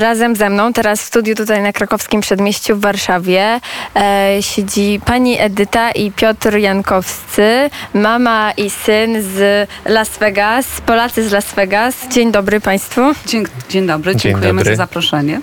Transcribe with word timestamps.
razem 0.00 0.36
ze 0.36 0.50
mną, 0.50 0.72
teraz 0.72 1.02
w 1.02 1.04
studiu 1.04 1.34
tutaj 1.34 1.62
na 1.62 1.72
krakowskim 1.72 2.20
przedmieściu 2.20 2.76
w 2.76 2.80
Warszawie, 2.80 3.60
e, 3.96 4.36
siedzi 4.40 5.00
pani 5.04 5.40
Edyta 5.40 5.90
i 5.90 6.12
Piotr 6.12 6.56
Jankowscy, 6.56 7.70
mama 7.94 8.52
i 8.56 8.70
syn 8.70 9.22
z 9.22 9.68
Las 9.84 10.18
Vegas, 10.18 10.80
Polacy 10.80 11.28
z 11.28 11.32
Las 11.32 11.54
Vegas. 11.54 12.08
Dzień 12.08 12.32
dobry 12.32 12.60
Państwu. 12.60 13.00
Dzień, 13.26 13.44
dzień 13.68 13.86
dobry, 13.86 14.12
Dzień 14.12 14.20
dziękujemy 14.20 14.58
dobry. 14.58 14.76
za 14.76 14.82
zaproszenie. 14.82 15.40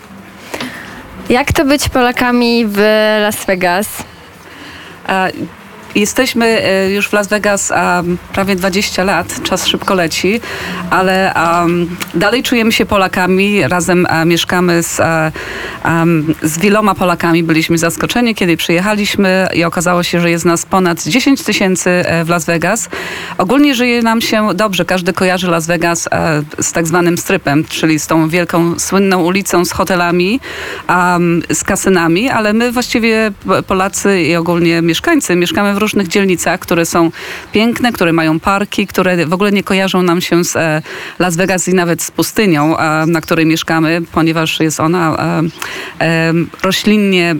Jak 1.29 1.53
to 1.53 1.65
być 1.65 1.89
Polakami 1.89 2.65
w 2.67 2.77
Las 3.21 3.45
Vegas? 3.45 3.87
E, 5.09 5.31
Jesteśmy 5.95 6.45
e, 6.45 6.91
już 6.91 7.07
w 7.07 7.13
Las 7.13 7.27
Vegas 7.27 7.71
em, 7.71 8.17
prawie 8.33 8.55
20 8.55 9.03
lat, 9.03 9.43
czas 9.43 9.67
szybko 9.67 9.93
leci, 9.93 10.41
ale 10.89 11.33
em, 11.33 11.97
dalej 12.13 12.43
czujemy 12.43 12.71
się 12.71 12.85
Polakami, 12.85 13.67
razem 13.67 14.05
e, 14.09 14.25
mieszkamy 14.25 14.83
z, 14.83 14.99
e, 14.99 15.31
z 16.43 16.57
wieloma 16.57 16.95
Polakami. 16.95 17.43
Byliśmy 17.43 17.77
zaskoczeni, 17.77 18.35
kiedy 18.35 18.57
przyjechaliśmy 18.57 19.47
i 19.53 19.63
okazało 19.63 20.03
się, 20.03 20.19
że 20.19 20.31
jest 20.31 20.45
nas 20.45 20.65
ponad 20.65 21.03
10 21.03 21.43
tysięcy 21.43 22.03
w 22.25 22.29
Las 22.29 22.45
Vegas. 22.45 22.89
Ogólnie 23.37 23.75
żyje 23.75 24.01
nam 24.01 24.21
się 24.21 24.53
dobrze, 24.53 24.85
każdy 24.85 25.13
kojarzy 25.13 25.47
Las 25.47 25.67
Vegas 25.67 26.09
z 26.61 26.71
tak 26.71 26.87
zwanym 26.87 27.17
strypem, 27.17 27.65
czyli 27.65 27.99
z 27.99 28.07
tą 28.07 28.29
wielką, 28.29 28.79
słynną 28.79 29.23
ulicą 29.23 29.65
z 29.65 29.71
hotelami, 29.71 30.39
z 31.51 31.63
kasynami, 31.63 32.29
ale 32.29 32.53
my 32.53 32.71
właściwie 32.71 33.31
Polacy 33.67 34.21
i 34.21 34.35
ogólnie 34.35 34.81
mieszkańcy 34.81 35.35
mieszkamy 35.35 35.73
w 35.73 35.77
różnych 35.85 36.07
dzielnicach, 36.07 36.59
które 36.59 36.85
są 36.85 37.11
piękne, 37.51 37.91
które 37.91 38.13
mają 38.13 38.39
parki, 38.39 38.87
które 38.87 39.25
w 39.25 39.33
ogóle 39.33 39.51
nie 39.51 39.63
kojarzą 39.63 40.01
nam 40.01 40.21
się 40.21 40.43
z 40.43 40.55
e, 40.55 40.81
Las 41.19 41.35
Vegas 41.35 41.67
i 41.67 41.73
nawet 41.73 42.01
z 42.01 42.11
pustynią, 42.11 42.77
e, 42.77 43.05
na 43.05 43.21
której 43.21 43.45
mieszkamy, 43.45 44.01
ponieważ 44.11 44.59
jest 44.59 44.79
ona 44.79 45.17
e, 46.01 46.33
roślinnie 46.63 47.35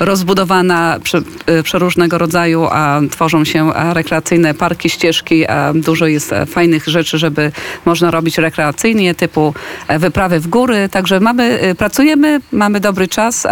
rozbudowana, 0.00 0.98
prze, 1.02 1.22
przeróżnego 1.62 2.18
rodzaju, 2.18 2.66
a 2.70 3.00
tworzą 3.10 3.44
się 3.44 3.72
rekreacyjne 3.92 4.54
parki, 4.54 4.90
ścieżki, 4.90 5.44
dużo 5.74 6.06
jest 6.06 6.34
fajnych 6.46 6.88
rzeczy, 6.88 7.18
żeby 7.18 7.52
można 7.84 8.10
robić 8.10 8.38
rekreacyjnie, 8.38 9.14
typu 9.14 9.54
wyprawy 9.98 10.40
w 10.40 10.46
góry, 10.46 10.88
także 10.88 11.20
mamy, 11.20 11.74
pracujemy, 11.78 12.40
mamy 12.52 12.80
dobry 12.80 13.08
czas, 13.08 13.46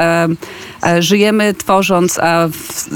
żyjemy 0.98 1.54
tworząc 1.54 2.20
w, 2.52 2.88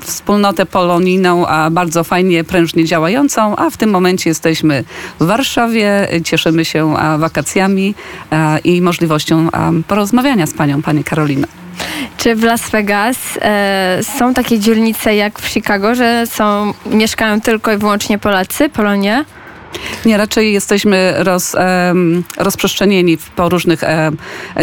wspólnotę 0.00 0.66
polonijną, 0.66 1.46
a 1.46 1.70
bardzo 1.70 2.04
fajnie, 2.04 2.44
prężnie 2.44 2.84
działającą, 2.84 3.56
a 3.56 3.70
w 3.70 3.76
tym 3.76 3.90
momencie 3.90 4.30
jesteśmy 4.30 4.84
w 5.20 5.26
Warszawie, 5.26 6.08
cieszymy 6.24 6.64
się 6.64 6.94
wakacjami 7.18 7.94
i 8.64 8.82
możliwością 8.82 9.48
porozmawiania 9.88 10.46
z 10.46 10.54
panią, 10.54 10.82
pani 10.82 11.04
Karolina. 11.04 11.46
Czy 12.16 12.36
w 12.36 12.44
Las 12.44 12.70
Vegas 12.70 13.16
e, 13.42 13.98
są 14.02 14.34
takie 14.34 14.58
dzielnice 14.58 15.16
jak 15.16 15.38
w 15.38 15.48
Chicago, 15.48 15.94
że 15.94 16.26
są, 16.26 16.74
mieszkają 16.86 17.40
tylko 17.40 17.72
i 17.72 17.76
wyłącznie 17.76 18.18
Polacy, 18.18 18.68
Polonia? 18.68 19.24
Nie, 20.06 20.16
raczej 20.16 20.52
jesteśmy 20.52 21.14
roz, 21.16 21.56
rozprzestrzenieni 22.38 23.18
po 23.36 23.48
różnych 23.48 23.80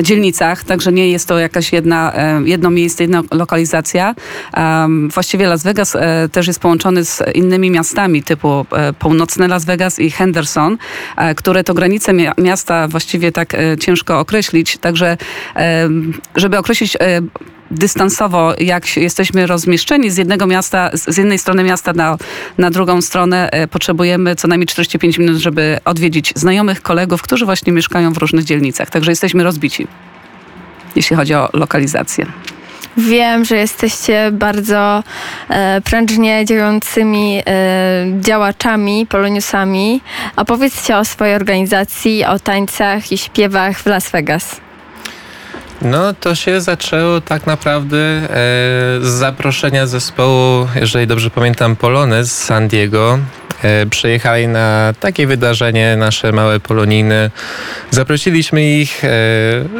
dzielnicach, 0.02 0.64
także 0.64 0.92
nie 0.92 1.09
jest 1.09 1.28
to 1.28 1.40
jakaś 1.40 1.73
jedna, 1.73 2.14
jedno 2.46 2.70
miejsce, 2.70 3.04
jedna 3.04 3.24
lokalizacja. 3.31 4.16
Właściwie 5.14 5.48
Las 5.48 5.64
Vegas 5.64 5.96
e, 5.96 6.30
też 6.31 6.48
jest 6.48 6.59
połączony 6.59 7.06
z 7.06 7.24
innymi 7.36 7.72
miastami 7.72 8.24
typu 8.24 8.66
e, 8.72 8.94
północne 8.94 9.48
Las 9.48 9.66
Vegas 9.66 10.00
i 10.00 10.12
Henderson, 10.12 10.78
e, 11.18 11.36
które 11.36 11.64
to 11.64 11.74
granice 11.74 12.14
mia- 12.14 12.42
miasta 12.42 12.88
właściwie 12.88 13.31
tak 13.31 13.56
ciężko 13.80 14.20
określić, 14.20 14.78
także 14.78 15.18
żeby 16.36 16.58
określić 16.58 16.98
dystansowo, 17.74 18.54
jak 18.60 18.98
jesteśmy 18.98 19.48
rozmieszczeni 19.48 20.12
z 20.12 20.18
jednego 20.18 20.48
miasta, 20.48 20.90
z 20.94 21.14
z 21.14 21.18
jednej 21.18 21.40
strony 21.40 21.64
miasta 21.64 21.94
na, 21.94 22.18
na 22.58 22.70
drugą 22.70 23.02
stronę, 23.02 23.50
e, 23.52 23.68
potrzebujemy 23.68 24.36
co 24.36 24.47
najmniej 24.47 24.68
45 24.68 25.18
minut, 25.18 25.38
żeby 25.38 25.80
odwiedzić 25.86 26.34
znajomych, 26.36 26.81
kolegów, 26.81 27.22
którzy 27.22 27.46
właśnie 27.46 27.74
mieszkają 27.74 28.14
w 28.14 28.18
różnych 28.18 28.46
dzielnicach. 28.46 28.90
Także 28.90 29.12
jesteśmy 29.12 29.44
rozbici, 29.44 29.88
jeśli 30.96 31.16
chodzi 31.16 31.36
o 31.36 31.50
lokalizację. 31.53 32.25
Wiem, 32.97 33.46
że 33.46 33.58
jesteście 33.58 34.31
bardzo 34.31 35.03
e, 35.50 35.81
prężnie 35.81 36.46
działającymi 36.46 37.42
e, 37.47 38.06
działaczami, 38.20 39.06
poloniusami. 39.09 40.02
Opowiedzcie 40.36 40.97
o 40.97 41.06
swojej 41.06 41.36
organizacji, 41.36 42.26
o 42.26 42.40
tańcach 42.40 43.12
i 43.12 43.18
śpiewach 43.18 43.80
w 43.80 43.86
Las 43.86 44.09
Vegas. 44.09 44.62
No 45.84 46.14
to 46.14 46.36
się 46.36 46.62
zaczęło 46.62 47.22
tak 47.22 47.48
naprawdę 47.48 47.98
e, 47.98 48.28
z 49.02 49.08
zaproszenia 49.08 49.88
zespołu, 49.88 50.68
jeżeli 50.76 51.08
dobrze 51.08 51.30
pamiętam, 51.30 51.76
Polony 51.76 52.26
z 52.26 52.32
San 52.32 52.68
Diego. 52.68 53.20
E, 53.64 53.86
przyjechali 53.86 54.48
na 54.48 54.94
takie 55.00 55.28
wydarzenie, 55.28 55.96
nasze 55.98 56.32
małe 56.32 56.60
polonijne. 56.60 57.32
Zaprosiliśmy 57.92 58.80
ich, 58.80 59.04
e, 59.04 59.10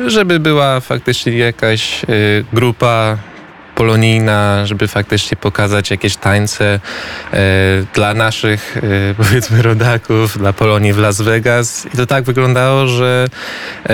żeby 0.08 0.40
była 0.40 0.80
faktycznie 0.80 1.38
jakaś 1.38 2.03
e, 2.03 2.08
grupa 2.53 3.18
polonijna, 3.75 4.66
żeby 4.66 4.88
faktycznie 4.88 5.38
pokazać 5.38 5.91
jakieś 5.91 6.16
tańce 6.16 6.79
e, 7.34 7.39
dla 7.94 8.13
naszych, 8.13 8.78
e, 8.78 8.81
powiedzmy, 9.23 9.61
rodaków, 9.61 10.38
dla 10.38 10.53
Polonii 10.53 10.94
w 10.94 10.97
Las 10.97 11.22
Vegas. 11.22 11.85
I 11.94 11.97
to 11.97 12.06
tak 12.06 12.23
wyglądało, 12.23 12.88
że 12.88 13.25
e, 13.89 13.94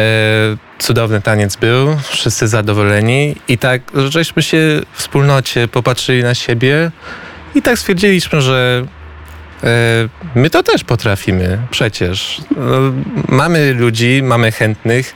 cudowny 0.80 1.22
taniec 1.22 1.56
był, 1.56 1.98
wszyscy 2.10 2.48
zadowoleni 2.48 3.36
i 3.48 3.58
tak 3.58 3.82
żeśmy 4.10 4.44
się 4.44 4.82
w 4.94 5.10
wspólnocie 5.10 5.68
popatrzyli 5.68 6.24
na 6.24 6.36
siebie 6.36 6.92
i 7.56 7.62
tak 7.62 7.80
stwierdziliśmy, 7.80 8.42
że 8.42 8.86
e, 9.64 9.68
my 10.36 10.50
to 10.50 10.64
też 10.64 10.84
potrafimy 10.84 11.58
przecież. 11.72 12.42
No, 12.58 12.78
mamy 13.28 13.74
ludzi, 13.74 14.22
mamy 14.24 14.52
chętnych 14.52 15.16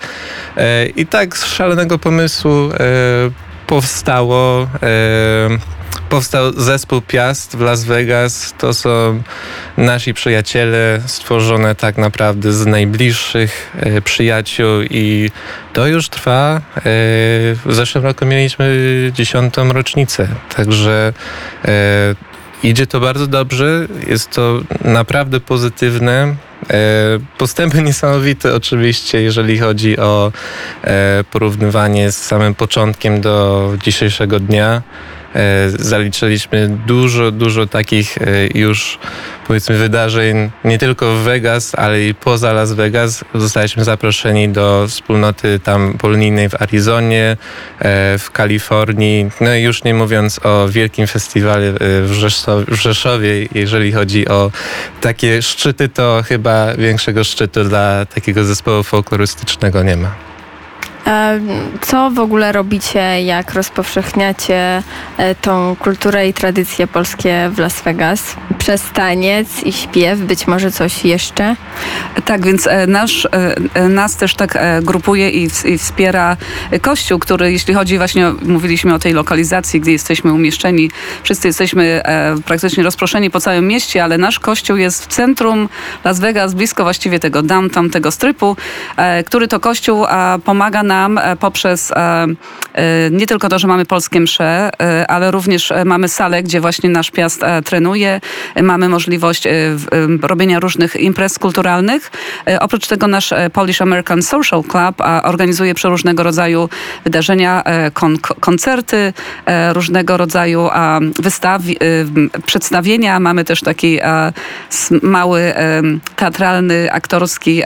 e, 0.58 0.86
i 0.86 1.06
tak 1.06 1.38
z 1.38 1.46
szalonego 1.46 2.00
pomysłu 2.00 2.52
e, 2.52 2.78
powstało 3.74 4.68
e, 4.84 5.50
powstał 6.10 6.54
zespół 6.54 7.02
Piast 7.02 7.58
w 7.58 7.62
Las 7.62 7.84
Vegas. 7.84 8.54
To 8.58 8.74
są 8.74 9.22
nasi 9.78 10.14
przyjaciele 10.14 11.02
stworzone 11.06 11.76
tak 11.76 11.98
naprawdę 11.98 12.54
z 12.54 12.66
najbliższych 12.66 13.72
e, 13.80 14.02
przyjaciół 14.02 14.82
i 14.90 15.32
to 15.74 15.88
już 15.88 16.10
trwa. 16.10 16.56
E, 16.56 16.82
w 16.86 17.70
zeszłym 17.70 18.04
roku 18.04 18.26
mieliśmy 18.26 18.76
dziesiątą 19.14 19.74
rocznicę, 19.74 20.28
także 20.56 21.14
e, 21.66 22.16
idzie 22.64 22.88
to 22.88 23.00
bardzo 23.00 23.28
dobrze. 23.28 23.88
Jest 24.08 24.30
to 24.30 24.62
naprawdę 24.86 25.40
pozytywne. 25.40 26.36
E, 26.70 27.20
Postępy 27.38 27.82
niesamowite 27.82 28.56
oczywiście, 28.56 29.22
jeżeli 29.22 29.60
chodzi 29.60 29.98
o 29.98 30.32
e, 30.84 31.24
porównywanie 31.32 32.12
z 32.12 32.18
samym 32.18 32.56
początkiem 32.56 33.22
do 33.22 33.70
dzisiejszego 33.84 34.40
dnia. 34.40 34.82
E, 35.36 35.70
Zaliczyliśmy 35.70 36.70
dużo, 36.88 37.32
dużo 37.32 37.68
takich 37.68 38.18
e, 38.18 38.24
już 38.54 39.00
powiedzmy 39.48 39.78
wydarzeń 39.78 40.52
nie 40.64 40.78
tylko 40.78 41.16
w 41.16 41.20
Vegas, 41.20 41.76
ale 41.76 42.04
i 42.04 42.16
poza 42.16 42.54
Las 42.54 42.74
Vegas. 42.74 43.26
Zostaliśmy 43.36 43.84
zaproszeni 43.84 44.50
do 44.50 44.86
wspólnoty 44.88 45.60
tam 45.60 45.94
polonijnej 45.98 46.50
w 46.50 46.62
Arizonie, 46.62 47.38
e, 47.80 48.18
w 48.18 48.32
Kalifornii, 48.32 49.30
no 49.42 49.56
i 49.56 49.62
już 49.62 49.84
nie 49.84 49.94
mówiąc 49.94 50.40
o 50.44 50.68
wielkim 50.70 51.08
festiwalu 51.08 51.66
w 52.68 52.74
Rzeszowie, 52.74 53.48
jeżeli 53.56 53.92
chodzi 53.92 54.28
o 54.28 54.52
takie 55.02 55.42
szczyty, 55.42 55.90
to 55.90 56.24
chyba 56.28 56.76
większego 56.76 57.24
szczytu 57.24 57.64
dla 57.64 58.06
takiego 58.06 58.44
zespołu 58.44 58.84
folklorystycznego 58.84 59.84
nie 59.84 59.98
ma. 59.98 60.33
Co 61.82 62.12
w 62.12 62.20
ogóle 62.20 62.52
robicie, 62.52 63.24
jak 63.24 63.54
rozpowszechniacie 63.54 64.84
e, 65.18 65.36
tą 65.36 65.76
kulturę 65.80 66.28
i 66.28 66.34
tradycje 66.34 66.88
polskie 66.88 67.50
w 67.54 67.60
Las 67.60 67.82
Vegas? 67.82 68.36
Przez 68.58 68.92
taniec 68.94 69.64
i 69.64 69.74
śpiew, 69.74 70.20
być 70.20 70.48
może 70.48 70.72
coś 70.72 71.06
jeszcze? 71.06 71.56
Tak, 72.26 72.46
więc 72.46 72.68
e, 72.68 72.88
nasz, 72.88 73.28
e, 73.74 73.90
nas 73.90 74.18
też 74.18 74.36
tak 74.36 74.58
grupuje 74.82 75.30
i, 75.30 75.50
i 75.66 75.78
wspiera 75.78 76.38
Kościół, 76.82 77.20
który 77.20 77.52
jeśli 77.52 77.74
chodzi 77.74 77.98
właśnie, 77.98 78.32
mówiliśmy 78.42 78.94
o 78.94 79.00
tej 79.00 79.14
lokalizacji, 79.14 79.82
gdzie 79.82 79.92
jesteśmy 79.92 80.34
umieszczeni, 80.34 80.92
wszyscy 81.24 81.48
jesteśmy 81.48 82.02
praktycznie 82.46 82.84
rozproszeni 82.84 83.30
po 83.30 83.40
całym 83.40 83.68
mieście, 83.68 84.04
ale 84.04 84.18
nasz 84.18 84.40
Kościół 84.40 84.78
jest 84.78 85.04
w 85.04 85.08
centrum 85.08 85.70
Las 86.04 86.20
Vegas, 86.20 86.54
blisko 86.54 86.84
właściwie 86.84 87.20
tego 87.20 87.42
downtown, 87.42 87.90
tego 87.90 88.12
strypu, 88.12 88.58
który 89.26 89.48
to 89.48 89.60
Kościół 89.60 90.06
pomaga 90.46 90.84
nam 90.84 90.93
nam 90.94 91.20
poprzez 91.40 91.92
nie 93.12 93.28
tylko 93.28 93.50
to, 93.50 93.60
że 93.60 93.68
mamy 93.68 93.86
polskie 93.86 94.20
msze, 94.20 94.70
ale 95.08 95.32
również 95.32 95.74
mamy 95.86 96.08
salę, 96.08 96.44
gdzie 96.44 96.62
właśnie 96.62 96.90
nasz 96.90 97.12
piast 97.12 97.42
trenuje. 97.66 98.22
Mamy 98.62 98.90
możliwość 98.90 99.48
robienia 100.22 100.60
różnych 100.60 100.96
imprez 100.96 101.40
kulturalnych. 101.40 102.12
Oprócz 102.60 102.88
tego 102.88 103.08
nasz 103.08 103.34
Polish 103.54 103.82
American 103.82 104.22
Social 104.22 104.64
Club 104.64 104.96
organizuje 105.24 105.74
przeróżnego 105.74 106.24
rodzaju 106.24 106.70
wydarzenia, 107.04 107.64
kon 107.94 108.18
koncerty, 108.40 109.14
różnego 109.74 110.18
rodzaju 110.18 110.70
wystawi, 111.20 111.78
przedstawienia. 112.46 113.20
Mamy 113.20 113.44
też 113.44 113.62
taki 113.62 114.00
mały 115.02 115.54
teatralny, 116.16 116.92
aktorski 116.92 117.64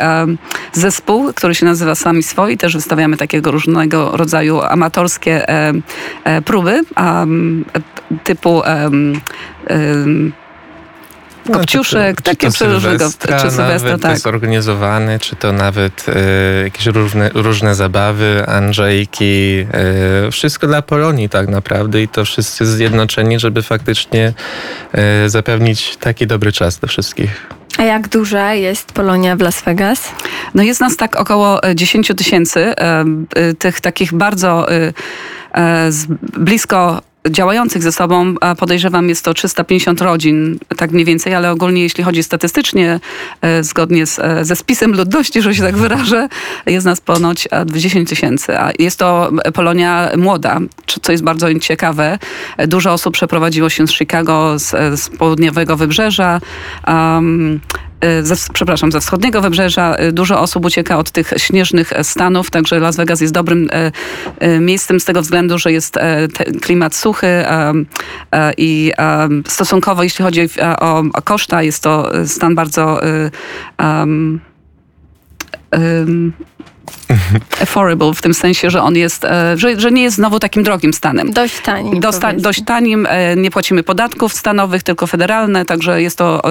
zespół, 0.73 1.33
który 1.33 1.55
się 1.55 1.65
nazywa 1.65 1.95
Sami 1.95 2.23
Swoi. 2.23 2.57
Też 2.57 2.75
wystawiamy 2.75 3.16
takiego 3.17 3.51
różnego 3.51 4.11
rodzaju 4.17 4.61
amatorskie 4.61 5.45
próby 6.45 6.81
typu 8.23 8.63
Kopciuszek, 11.53 12.17
no, 12.17 12.23
takie 12.23 12.51
czy 12.51 12.65
różnego, 12.65 13.09
czy 13.41 13.51
Sylwestra, 13.51 13.97
tak. 13.97 14.17
zorganizowany, 14.19 15.19
czy 15.19 15.35
to 15.35 15.53
nawet 15.53 16.05
e, 16.09 16.63
jakieś 16.63 16.85
różne, 16.85 17.29
różne 17.33 17.75
zabawy, 17.75 18.43
Andrzejki, 18.47 19.65
e, 20.27 20.31
wszystko 20.31 20.67
dla 20.67 20.81
Polonii 20.81 21.29
tak 21.29 21.47
naprawdę 21.47 22.01
i 22.01 22.07
to 22.07 22.25
wszyscy 22.25 22.65
zjednoczeni, 22.65 23.39
żeby 23.39 23.61
faktycznie 23.61 24.33
e, 24.93 25.29
zapewnić 25.29 25.97
taki 25.97 26.27
dobry 26.27 26.51
czas 26.51 26.79
dla 26.79 26.87
wszystkich. 26.89 27.56
A 27.77 27.83
jak 27.83 28.07
duża 28.07 28.53
jest 28.53 28.91
Polonia 28.91 29.35
w 29.35 29.41
Las 29.41 29.61
Vegas? 29.61 30.11
No 30.53 30.63
jest 30.63 30.81
nas 30.81 30.97
tak 30.97 31.15
około 31.15 31.59
10 31.75 32.11
tysięcy, 32.17 32.59
e, 32.59 33.05
e, 33.35 33.53
tych 33.53 33.81
takich 33.81 34.13
bardzo 34.13 34.71
e, 34.71 34.93
blisko 36.37 37.01
działających 37.29 37.83
ze 37.83 37.91
sobą, 37.91 38.35
podejrzewam 38.59 39.09
jest 39.09 39.25
to 39.25 39.33
350 39.33 40.01
rodzin, 40.01 40.59
tak 40.77 40.91
mniej 40.91 41.05
więcej, 41.05 41.33
ale 41.33 41.51
ogólnie 41.51 41.81
jeśli 41.81 42.03
chodzi 42.03 42.23
statystycznie, 42.23 42.99
e, 43.41 43.63
zgodnie 43.63 44.05
z, 44.05 44.19
e, 44.19 44.45
ze 44.45 44.55
spisem 44.55 44.93
ludności, 44.93 45.41
że 45.41 45.55
się 45.55 45.63
tak 45.63 45.77
wyrażę, 45.77 46.29
jest 46.65 46.85
nas 46.85 47.01
ponoć 47.01 47.47
10 47.65 48.09
tysięcy. 48.09 48.59
A 48.59 48.71
jest 48.79 48.99
to 48.99 49.31
Polonia 49.53 50.09
młoda, 50.17 50.59
co 51.01 51.11
jest 51.11 51.23
bardzo 51.23 51.47
ciekawe. 51.59 52.19
Dużo 52.67 52.93
osób 52.93 53.13
przeprowadziło 53.13 53.69
się 53.69 53.87
z 53.87 53.91
Chicago, 53.91 54.59
z, 54.59 54.99
z 54.99 55.09
południowego 55.09 55.77
wybrzeża. 55.77 56.41
Um, 56.87 57.59
E, 57.77 57.86
ze, 58.21 58.35
przepraszam, 58.53 58.91
ze 58.91 59.01
wschodniego 59.01 59.41
wybrzeża. 59.41 59.95
E, 59.95 60.11
dużo 60.11 60.39
osób 60.39 60.65
ucieka 60.65 60.97
od 60.97 61.11
tych 61.11 61.33
śnieżnych 61.37 61.93
stanów, 62.03 62.49
także 62.49 62.79
Las 62.79 62.95
Vegas 62.95 63.21
jest 63.21 63.33
dobrym 63.33 63.69
e, 64.39 64.59
miejscem 64.59 64.99
z 64.99 65.05
tego 65.05 65.21
względu, 65.21 65.57
że 65.57 65.71
jest 65.71 65.95
klimat 66.61 66.95
suchy 66.95 67.45
i 68.57 68.91
stosunkowo, 69.47 70.03
jeśli 70.03 70.25
chodzi 70.25 70.41
o, 70.79 71.03
o 71.13 71.21
koszta, 71.21 71.63
jest 71.63 71.83
to 71.83 72.11
stan 72.25 72.55
bardzo 72.55 73.01
um, 73.79 74.39
affordable 77.61 78.13
w 78.13 78.21
tym 78.21 78.33
sensie, 78.33 78.69
że 78.69 78.81
on 78.81 78.95
jest, 78.95 79.25
e, 79.25 79.57
że, 79.57 79.79
że 79.79 79.91
nie 79.91 80.03
jest 80.03 80.15
znowu 80.15 80.39
takim 80.39 80.63
drogim 80.63 80.93
stanem. 80.93 81.31
Dość 81.31 81.59
tanim. 81.59 81.99
Dosta, 81.99 82.33
dość 82.33 82.61
tanim, 82.65 83.07
e, 83.09 83.35
nie 83.35 83.51
płacimy 83.51 83.83
podatków 83.83 84.33
stanowych, 84.33 84.83
tylko 84.83 85.07
federalne, 85.07 85.65
także 85.65 86.01
jest 86.01 86.17
to 86.17 86.41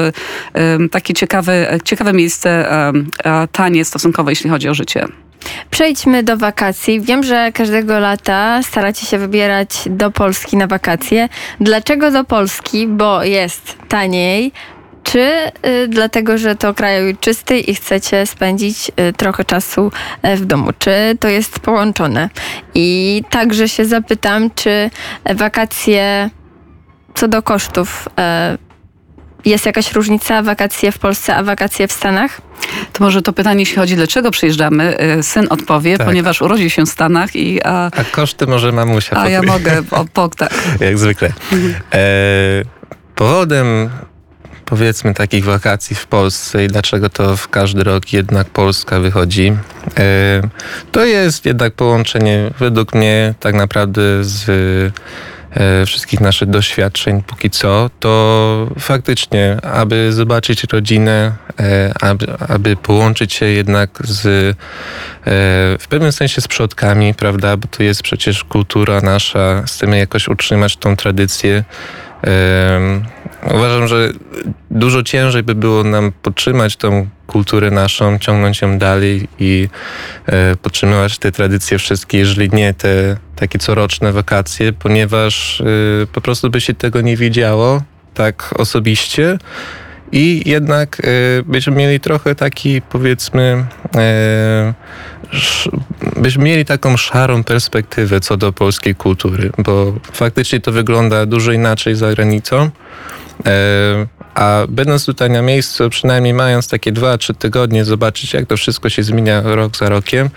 e, 0.54 0.88
takie 0.90 1.14
ciekawe, 1.14 1.78
ciekawe 1.84 2.12
miejsce, 2.12 2.66
tanie 3.52 3.84
stosunkowo, 3.84 4.30
jeśli 4.30 4.50
chodzi 4.50 4.68
o 4.68 4.74
życie. 4.74 5.08
Przejdźmy 5.70 6.22
do 6.22 6.36
wakacji. 6.36 7.00
Wiem, 7.00 7.22
że 7.22 7.52
każdego 7.52 7.98
lata 7.98 8.62
staracie 8.62 9.06
się 9.06 9.18
wybierać 9.18 9.68
do 9.86 10.10
Polski 10.10 10.56
na 10.56 10.66
wakacje. 10.66 11.28
Dlaczego 11.60 12.10
do 12.10 12.24
Polski? 12.24 12.86
Bo 12.86 13.24
jest 13.24 13.76
taniej, 13.88 14.52
czy 15.06 15.50
y, 15.66 15.88
dlatego, 15.88 16.38
że 16.38 16.56
to 16.56 16.74
kraj 16.74 17.16
czysty 17.20 17.58
i 17.58 17.74
chcecie 17.74 18.26
spędzić 18.26 18.90
y, 19.10 19.12
trochę 19.12 19.44
czasu 19.44 19.92
y, 20.26 20.36
w 20.36 20.44
domu? 20.44 20.70
Czy 20.78 20.90
to 21.20 21.28
jest 21.28 21.60
połączone? 21.60 22.30
I 22.74 23.22
także 23.30 23.68
się 23.68 23.84
zapytam, 23.84 24.50
czy 24.54 24.90
wakacje 25.34 26.30
co 27.14 27.28
do 27.28 27.42
kosztów 27.42 28.08
jest 29.44 29.66
jakaś 29.66 29.92
różnica 29.92 30.42
wakacje 30.42 30.92
w 30.92 30.98
Polsce, 30.98 31.36
a 31.36 31.42
wakacje 31.42 31.88
w 31.88 31.92
Stanach? 31.92 32.40
To 32.92 33.04
może 33.04 33.22
to 33.22 33.32
pytanie, 33.32 33.60
jeśli 33.60 33.76
chodzi, 33.76 33.96
dlaczego 33.96 34.30
przyjeżdżamy, 34.30 34.96
syn 35.22 35.46
odpowie, 35.50 35.98
tak. 35.98 36.06
ponieważ 36.06 36.42
urodził 36.42 36.70
się 36.70 36.86
w 36.86 36.88
Stanach 36.88 37.36
i... 37.36 37.62
A, 37.64 37.86
a 37.86 38.04
koszty 38.04 38.46
może 38.46 38.72
mamusia 38.72 39.16
A 39.20 39.28
ja 39.28 39.42
mogę, 39.42 39.82
o, 39.90 40.04
po, 40.12 40.28
tak. 40.28 40.54
Jak 40.80 40.98
zwykle. 40.98 41.32
E, 41.92 42.02
powodem 43.14 43.90
powiedzmy 44.66 45.14
takich 45.14 45.44
wakacji 45.44 45.96
w 45.96 46.06
Polsce 46.06 46.64
i 46.64 46.68
dlaczego 46.68 47.08
to 47.08 47.36
w 47.36 47.48
każdy 47.48 47.84
rok 47.84 48.12
jednak 48.12 48.50
Polska 48.50 49.00
wychodzi. 49.00 49.56
E, 49.98 50.42
to 50.92 51.04
jest 51.04 51.46
jednak 51.46 51.74
połączenie 51.74 52.50
według 52.58 52.94
mnie 52.94 53.34
tak 53.40 53.54
naprawdę 53.54 54.24
z 54.24 54.48
e, 55.56 55.86
wszystkich 55.86 56.20
naszych 56.20 56.50
doświadczeń 56.50 57.22
póki 57.22 57.50
co, 57.50 57.90
to 58.00 58.68
faktycznie, 58.78 59.56
aby 59.62 60.12
zobaczyć 60.12 60.64
rodzinę, 60.64 61.32
e, 61.60 61.92
aby, 62.00 62.26
aby 62.48 62.76
połączyć 62.76 63.34
się 63.34 63.46
jednak 63.46 63.90
z 64.04 64.56
w 65.82 65.88
pewnym 65.88 66.12
sensie 66.12 66.40
z 66.40 66.48
przodkami, 66.48 67.14
prawda, 67.14 67.56
bo 67.56 67.68
to 67.68 67.82
jest 67.82 68.02
przecież 68.02 68.44
kultura 68.44 69.00
nasza, 69.00 69.62
chcemy 69.66 69.98
jakoś 69.98 70.28
utrzymać 70.28 70.76
tą 70.76 70.96
tradycję. 70.96 71.64
Uważam, 73.54 73.88
że 73.88 74.12
dużo 74.70 75.02
ciężej 75.02 75.42
by 75.42 75.54
było 75.54 75.84
nam 75.84 76.12
podtrzymać 76.22 76.76
tą 76.76 77.08
kulturę 77.26 77.70
naszą, 77.70 78.18
ciągnąć 78.18 78.62
ją 78.62 78.78
dalej 78.78 79.28
i 79.38 79.68
e, 80.26 80.56
podtrzymywać 80.56 81.18
te 81.18 81.32
tradycje 81.32 81.78
wszystkie, 81.78 82.18
jeżeli 82.18 82.50
nie 82.50 82.74
te 82.74 83.16
takie 83.36 83.58
coroczne 83.58 84.12
wakacje, 84.12 84.72
ponieważ 84.72 85.60
e, 85.60 85.64
po 86.12 86.20
prostu 86.20 86.50
by 86.50 86.60
się 86.60 86.74
tego 86.74 87.00
nie 87.00 87.16
widziało 87.16 87.82
tak 88.14 88.54
osobiście. 88.58 89.38
I 90.12 90.42
jednak 90.46 91.00
e, 91.00 91.02
byśmy 91.42 91.72
mieli 91.72 92.00
trochę 92.00 92.34
taki, 92.34 92.82
powiedzmy, 92.82 93.64
byśmy 96.16 96.44
mieli 96.44 96.64
taką 96.64 96.96
szarą 96.96 97.44
perspektywę 97.44 98.20
co 98.20 98.36
do 98.36 98.52
polskiej 98.52 98.94
kultury, 98.94 99.50
bo 99.58 99.92
faktycznie 100.12 100.60
to 100.60 100.72
wygląda 100.72 101.26
dużo 101.26 101.52
inaczej 101.52 101.94
za 101.94 102.14
granicą. 102.14 102.70
E, 103.46 104.06
a 104.34 104.62
będąc 104.68 105.06
tutaj 105.06 105.30
na 105.30 105.42
miejscu, 105.42 105.90
przynajmniej 105.90 106.34
mając 106.34 106.68
takie 106.68 106.92
dwa, 106.92 107.18
trzy 107.18 107.34
tygodnie, 107.34 107.84
zobaczyć 107.84 108.34
jak 108.34 108.46
to 108.46 108.56
wszystko 108.56 108.88
się 108.88 109.02
zmienia 109.02 109.42
rok 109.44 109.76
za 109.76 109.88
rokiem, 109.88 110.30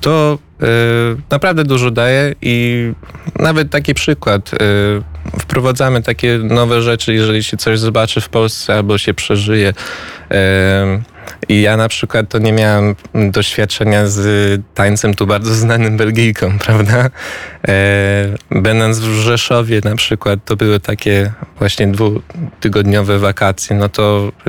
to 0.00 0.38
e, 0.62 0.66
naprawdę 1.30 1.64
dużo 1.64 1.90
daje 1.90 2.34
i 2.42 2.92
nawet 3.38 3.70
taki 3.70 3.94
przykład. 3.94 4.50
E, 4.54 4.58
wprowadzamy 5.40 6.02
takie 6.02 6.38
nowe 6.38 6.82
rzeczy, 6.82 7.14
jeżeli 7.14 7.44
się 7.44 7.56
coś 7.56 7.78
zobaczy 7.78 8.20
w 8.20 8.28
Polsce 8.28 8.74
albo 8.74 8.98
się 8.98 9.14
przeżyje 9.14 9.72
i 11.48 11.62
ja 11.62 11.76
na 11.76 11.88
przykład 11.88 12.28
to 12.28 12.38
nie 12.38 12.52
miałem 12.52 12.94
doświadczenia 13.14 14.06
z 14.06 14.62
tańcem 14.74 15.14
tu 15.14 15.26
bardzo 15.26 15.54
znanym 15.54 15.96
Belgijką, 15.96 16.58
prawda? 16.66 17.10
E, 17.68 18.34
będąc 18.50 18.98
w 18.98 19.12
Rzeszowie 19.12 19.80
na 19.84 19.96
przykład, 19.96 20.40
to 20.44 20.56
były 20.56 20.80
takie 20.80 21.32
właśnie 21.58 21.86
dwutygodniowe 21.86 23.18
wakacje, 23.18 23.76
no 23.76 23.88
to 23.88 24.32
y, 24.40 24.42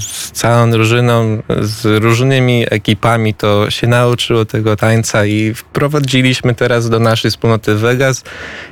z 0.00 0.30
całą 0.32 0.70
drużyną, 0.70 1.42
z 1.60 2.02
różnymi 2.02 2.66
ekipami 2.70 3.34
to 3.34 3.70
się 3.70 3.86
nauczyło 3.86 4.44
tego 4.44 4.76
tańca 4.76 5.24
i 5.26 5.54
wprowadziliśmy 5.54 6.54
teraz 6.54 6.90
do 6.90 7.00
naszej 7.00 7.30
wspólnoty 7.30 7.74
Vegas 7.74 8.24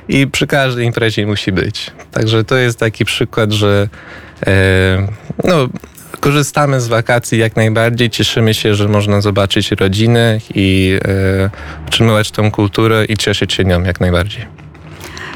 i 0.07 0.27
przy 0.27 0.47
każdej 0.47 0.85
imprezie 0.85 1.25
musi 1.25 1.51
być. 1.51 1.91
Także 2.11 2.43
to 2.43 2.55
jest 2.55 2.79
taki 2.79 3.05
przykład, 3.05 3.51
że 3.51 3.89
e, 4.47 5.07
no, 5.43 5.67
korzystamy 6.23 6.81
z 6.81 6.87
wakacji 6.87 7.39
jak 7.39 7.55
najbardziej. 7.55 8.09
Cieszymy 8.09 8.53
się, 8.53 8.75
że 8.75 8.87
można 8.87 9.21
zobaczyć 9.21 9.71
rodzinę 9.71 10.39
i 10.55 10.99
e, 11.05 11.49
utrzymywać 11.87 12.31
tą 12.31 12.51
kulturę 12.51 13.05
i 13.05 13.17
cieszyć 13.17 13.53
się 13.53 13.63
nią 13.63 13.83
jak 13.83 13.99
najbardziej. 13.99 14.62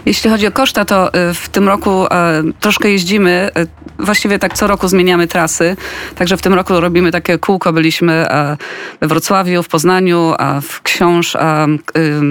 Jeśli 0.07 0.29
chodzi 0.29 0.47
o 0.47 0.51
koszta, 0.51 0.85
to 0.85 1.07
y, 1.07 1.33
w 1.33 1.49
tym 1.49 1.67
roku 1.67 2.05
e, 2.05 2.43
troszkę 2.59 2.89
jeździmy. 2.89 3.49
E, 3.55 3.65
właściwie 3.99 4.39
tak 4.39 4.53
co 4.53 4.67
roku 4.67 4.87
zmieniamy 4.87 5.27
trasy. 5.27 5.77
Także 6.15 6.37
w 6.37 6.41
tym 6.41 6.53
roku 6.53 6.79
robimy 6.79 7.11
takie 7.11 7.37
kółko. 7.37 7.73
Byliśmy 7.73 8.13
e, 8.13 8.57
we 9.01 9.07
Wrocławiu, 9.07 9.63
w 9.63 9.67
Poznaniu, 9.67 10.33
w 10.61 10.81
Książ 10.81 11.35
y, 11.35 11.39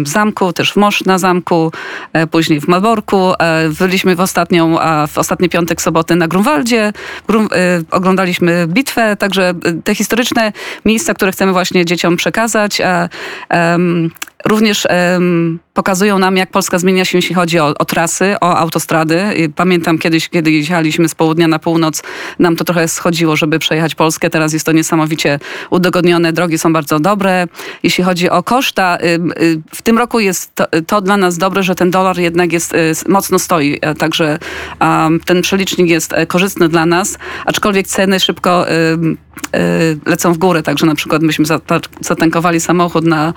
w 0.02 0.09
Zamku, 0.09 0.52
też 0.52 0.73
w 0.73 0.76
Mosz 0.76 1.04
na 1.04 1.18
Zamku, 1.18 1.73
później 2.30 2.61
w 2.61 2.68
Malborku. 2.68 3.33
Byliśmy 3.78 4.16
w, 4.16 4.21
ostatnią, 4.21 4.76
w 5.09 5.18
ostatni 5.18 5.49
piątek, 5.49 5.83
soboty 5.83 6.16
na 6.16 6.28
Grunwaldzie. 6.28 6.92
Oglądaliśmy 7.90 8.66
bitwę, 8.66 9.16
także 9.16 9.54
te 9.85 9.95
historyczne 9.95 10.52
miejsca, 10.85 11.14
które 11.14 11.33
chcemy 11.33 11.52
właśnie 11.52 11.85
dzieciom 11.85 12.16
przekazać. 12.16 12.83
również 14.45 14.87
pokazują 15.76 16.18
nam, 16.18 16.37
jak 16.37 16.50
Polska 16.50 16.78
zmienia 16.78 17.04
się, 17.04 17.18
jeśli 17.18 17.35
chodzi 17.35 17.59
o, 17.59 17.75
o 17.78 17.85
trasy, 17.85 18.35
o 18.40 18.56
autostrady. 18.56 19.23
Pamiętam 19.56 19.99
kiedyś, 19.99 20.28
kiedy 20.28 20.50
jechaliśmy 20.50 21.09
z 21.09 21.14
południa 21.14 21.49
na 21.49 21.59
północ, 21.59 22.02
nam 22.38 22.56
to 22.56 22.64
trochę 22.64 22.88
schodziło, 22.88 23.37
żeby 23.37 23.59
przejechać 23.59 23.95
Polskę. 23.95 24.30
Teraz 24.30 24.52
jest 24.52 24.66
to 24.66 24.73
niesamowicie 24.73 25.38
udogodnione. 25.71 26.33
Drogi 26.33 26.59
są 26.59 26.73
bardzo 26.73 27.00
dobre. 27.00 27.47
Jeśli 27.83 28.04
chodzi 28.04 28.30
o 28.30 28.42
koszta, 28.42 28.99
w 29.75 29.83
tym 29.83 29.99
roku 29.99 30.21
jest 30.21 30.54
to, 30.54 30.64
to 30.87 31.00
dla 31.00 31.16
nas 31.16 31.38
dobre, 31.38 31.62
że 31.62 31.75
ten 31.75 31.90
dolar 31.90 32.18
jednak 32.18 32.52
jest 32.52 32.75
mocno 33.09 33.38
stoi. 33.38 33.80
Także 33.99 34.38
ten 35.25 35.42
przelicznik 35.42 35.88
jest 35.88 36.14
korzystny 36.28 36.68
dla 36.68 36.87
nas, 36.87 37.18
aczkolwiek 37.47 37.87
ceny 37.87 38.21
szybko 38.21 38.66
lecą 40.06 40.33
w 40.33 40.38
górę. 40.38 40.62
Także 40.62 40.87
na 40.87 40.95
przykład 40.95 41.23
myśmy 41.23 41.45
zatankowali 42.00 42.61
samochód 42.61 43.04
na, 43.04 43.35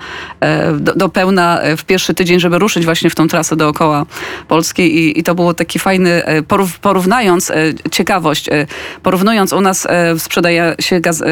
do, 0.74 0.94
do 0.94 1.08
pełna 1.08 1.60
w 1.76 1.84
pierwszy 1.84 2.14
tydzień 2.14 2.29
tydzień, 2.30 2.40
żeby 2.40 2.58
ruszyć 2.58 2.84
właśnie 2.84 3.10
w 3.10 3.14
tą 3.14 3.28
trasę 3.28 3.56
dookoła 3.56 4.06
Polski 4.48 4.82
i, 4.82 5.18
i 5.18 5.22
to 5.22 5.34
było 5.34 5.54
taki 5.54 5.78
fajny, 5.78 6.24
e, 6.24 6.42
porównując, 6.82 7.50
e, 7.50 7.54
ciekawość, 7.90 8.48
e, 8.48 8.66
porównując 9.02 9.52
u 9.52 9.60
nas 9.60 9.88
sprzedaje 10.18 10.74
się 10.80 11.00
gaz, 11.00 11.22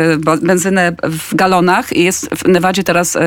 benzynę 0.42 0.92
w 1.02 1.34
galonach 1.34 1.92
i 1.92 2.04
jest 2.04 2.28
w 2.36 2.48
Nevadzie 2.48 2.84
teraz, 2.84 3.18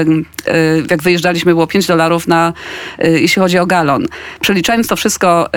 jak 0.90 1.02
wyjeżdżaliśmy, 1.02 1.52
było 1.52 1.68
5 1.68 1.88
dolarów 1.88 2.28
na, 2.28 2.54
jeśli 3.00 3.42
chodzi 3.42 3.58
o 3.58 3.66
galon. 3.66 4.06
Przeliczając 4.40 4.88
to 4.88 4.96
wszystko 4.96 5.50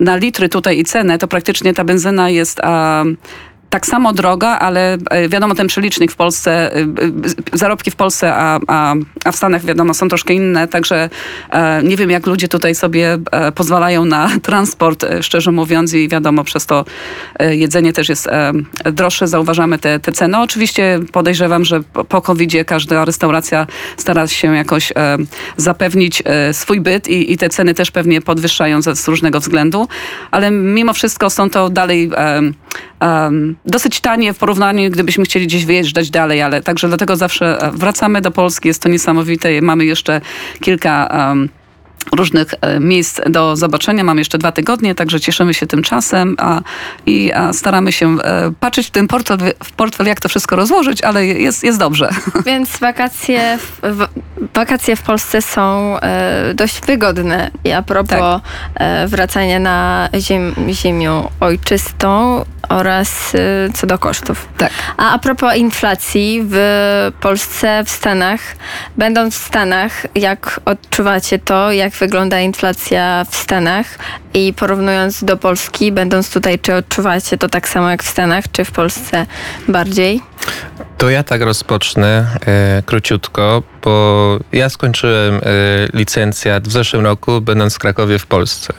na 0.00 0.16
litry 0.16 0.48
tutaj 0.48 0.78
i 0.78 0.84
cenę, 0.84 1.18
to 1.18 1.28
praktycznie 1.28 1.74
ta 1.74 1.84
benzyna 1.84 2.30
jest 2.30 2.60
tak 3.70 3.86
samo 3.86 4.12
droga, 4.12 4.48
ale 4.48 4.98
e, 5.10 5.28
wiadomo, 5.28 5.54
ten 5.54 5.66
przelicznik 5.66 6.12
w 6.12 6.16
Polsce, 6.16 6.76
e, 6.76 6.80
e, 6.80 6.86
zarobki 7.52 7.90
w 7.90 7.96
Polsce, 7.96 8.34
a, 8.34 8.60
a, 8.66 8.94
a 9.24 9.32
w 9.32 9.36
Stanach 9.36 9.64
wiadomo 9.64 9.94
są 9.94 10.08
troszkę 10.08 10.34
inne, 10.34 10.68
także 10.68 11.10
nie 11.82 11.96
wiem 11.96 12.10
jak 12.10 12.26
ludzie 12.26 12.48
tutaj 12.48 12.74
sobie 12.74 13.18
pozwalają 13.54 14.04
na 14.04 14.30
transport, 14.42 15.06
szczerze 15.20 15.52
mówiąc 15.52 15.94
i 15.94 16.08
wiadomo, 16.08 16.44
przez 16.44 16.66
to 16.66 16.84
jedzenie 17.50 17.92
też 17.92 18.08
jest 18.08 18.28
droższe, 18.92 19.28
zauważamy 19.28 19.78
te, 19.78 20.00
te 20.00 20.12
ceny. 20.12 20.38
Oczywiście 20.38 21.00
podejrzewam, 21.12 21.64
że 21.64 21.80
po 22.08 22.22
covid 22.22 22.52
każda 22.66 23.04
restauracja 23.04 23.66
stara 23.96 24.26
się 24.26 24.56
jakoś 24.56 24.92
zapewnić 25.56 26.22
swój 26.52 26.80
byt 26.80 27.08
i, 27.08 27.32
i 27.32 27.36
te 27.36 27.48
ceny 27.48 27.74
też 27.74 27.90
pewnie 27.90 28.20
podwyższają 28.20 28.82
z 28.82 29.08
różnego 29.08 29.40
względu, 29.40 29.88
ale 30.30 30.50
mimo 30.50 30.92
wszystko 30.92 31.30
są 31.30 31.50
to 31.50 31.70
dalej 31.70 32.10
um, 33.00 33.56
dosyć 33.64 34.00
tanie 34.00 34.32
w 34.32 34.38
porównaniu, 34.38 34.90
gdybyśmy 34.90 35.24
chcieli 35.24 35.46
gdzieś 35.46 35.64
wyjeżdżać 35.64 36.10
dalej, 36.10 36.42
ale 36.42 36.62
także 36.62 36.88
dlatego 36.88 37.16
zawsze 37.16 37.62
e, 37.62 37.70
wracamy 37.70 38.20
do 38.20 38.30
Polski. 38.30 38.68
Jest 38.68 38.82
to 38.82 38.88
niesamowite. 38.88 39.62
Mamy 39.62 39.84
jeszcze 39.84 40.20
kilka 40.60 41.08
um, 41.28 41.48
różnych 42.12 42.54
e, 42.60 42.80
miejsc 42.80 43.20
do 43.30 43.56
zobaczenia. 43.56 44.04
Mamy 44.04 44.20
jeszcze 44.20 44.38
dwa 44.38 44.52
tygodnie, 44.52 44.94
także 44.94 45.20
cieszymy 45.20 45.54
się 45.54 45.66
tym 45.66 45.82
czasem 45.82 46.36
a, 46.38 46.60
i 47.06 47.32
a 47.32 47.52
staramy 47.52 47.92
się 47.92 48.20
e, 48.20 48.52
patrzeć 48.60 48.86
w 48.86 48.90
ten 48.90 49.08
portfel, 49.08 49.38
w 49.64 49.72
portfel, 49.72 50.06
jak 50.06 50.20
to 50.20 50.28
wszystko 50.28 50.56
rozłożyć, 50.56 51.02
ale 51.02 51.26
jest, 51.26 51.64
jest 51.64 51.78
dobrze. 51.78 52.10
Więc 52.46 52.78
wakacje 52.78 53.58
w, 53.82 54.06
wakacje 54.54 54.96
w 54.96 55.02
Polsce 55.02 55.42
są 55.42 55.96
e, 56.00 56.54
dość 56.54 56.80
wygodne. 56.80 57.50
I 57.64 57.72
a 57.72 57.82
propos 57.82 58.18
tak. 58.18 58.42
e, 58.74 59.06
wracania 59.08 59.58
na 59.58 60.08
ziem, 60.18 60.54
ziemię 60.72 61.22
ojczystą 61.40 62.44
oraz 62.68 63.34
e, 63.34 63.38
co 63.74 63.86
do 63.86 63.98
kosztów. 63.98 64.48
Tak. 64.56 64.70
A 64.96 65.18
a 65.18 65.18
propos 65.18 65.56
inflacji 65.56 66.42
w 66.44 66.58
Polsce, 67.20 67.84
w 67.84 67.90
Stanach, 67.90 68.40
będąc 68.96 69.34
w 69.34 69.46
Stanach, 69.46 70.06
jak 70.14 70.60
odczuwacie 70.64 71.38
to, 71.38 71.72
jak 71.72 71.92
wygląda 71.92 72.40
inflacja 72.40 73.24
w 73.30 73.36
Stanach 73.36 73.86
i 74.34 74.52
porównując 74.52 75.24
do 75.24 75.36
Polski, 75.36 75.92
będąc 75.92 76.30
tutaj, 76.32 76.58
czy 76.58 76.74
odczuwacie 76.74 77.38
to 77.38 77.48
tak 77.48 77.68
samo 77.68 77.90
jak 77.90 78.02
w 78.02 78.08
Stanach, 78.08 78.44
czy 78.52 78.64
w 78.64 78.70
Polsce 78.70 79.26
bardziej? 79.68 80.20
To 80.98 81.10
ja 81.10 81.22
tak 81.22 81.42
rozpocznę 81.42 82.26
e, 82.46 82.82
króciutko, 82.86 83.62
bo 83.84 84.38
ja 84.52 84.68
skończyłem 84.68 85.34
e, 85.34 85.40
licencjat 85.94 86.68
w 86.68 86.72
zeszłym 86.72 87.04
roku, 87.04 87.40
będąc 87.40 87.74
w 87.74 87.78
Krakowie 87.78 88.18
w 88.18 88.26
Polsce. 88.26 88.72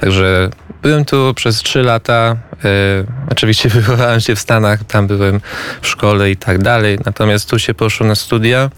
Także 0.00 0.50
byłem 0.82 1.04
tu 1.04 1.34
przez 1.34 1.56
trzy 1.56 1.82
lata. 1.82 2.36
E, 2.64 2.68
oczywiście 3.30 3.68
wychowałem 3.78 4.20
się 4.20 4.36
w 4.36 4.38
Stanach, 4.38 4.84
tam 4.84 5.06
byłem 5.06 5.40
w 5.82 5.86
szkole 5.86 6.30
i 6.30 6.36
tak 6.36 6.58
dalej. 6.58 6.98
Natomiast 7.06 7.50
tu 7.50 7.58
się 7.58 7.74
poszło 7.74 8.06
na 8.06 8.14
studia. 8.14 8.70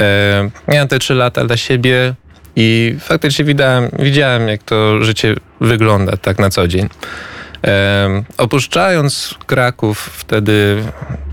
E, 0.00 0.50
miałem 0.68 0.88
te 0.88 0.98
trzy 0.98 1.14
lata 1.14 1.44
dla 1.44 1.56
siebie 1.56 2.14
i 2.56 2.96
faktycznie 3.00 3.44
widziałem, 3.44 3.90
widziałem 3.98 4.48
jak 4.48 4.62
to 4.62 5.04
życie 5.04 5.34
wygląda 5.60 6.16
tak 6.16 6.38
na 6.38 6.50
co 6.50 6.68
dzień. 6.68 6.88
E, 7.66 8.22
opuszczając 8.38 9.34
Kraków 9.46 9.98
wtedy 9.98 10.84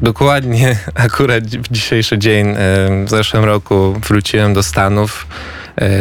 dokładnie 0.01 0.77
akurat 0.95 1.43
w 1.43 1.71
dzisiejszy 1.71 2.17
dzień 2.17 2.55
w 3.05 3.09
zeszłym 3.09 3.43
roku 3.43 3.99
wróciłem 4.07 4.53
do 4.53 4.63
Stanów 4.63 5.27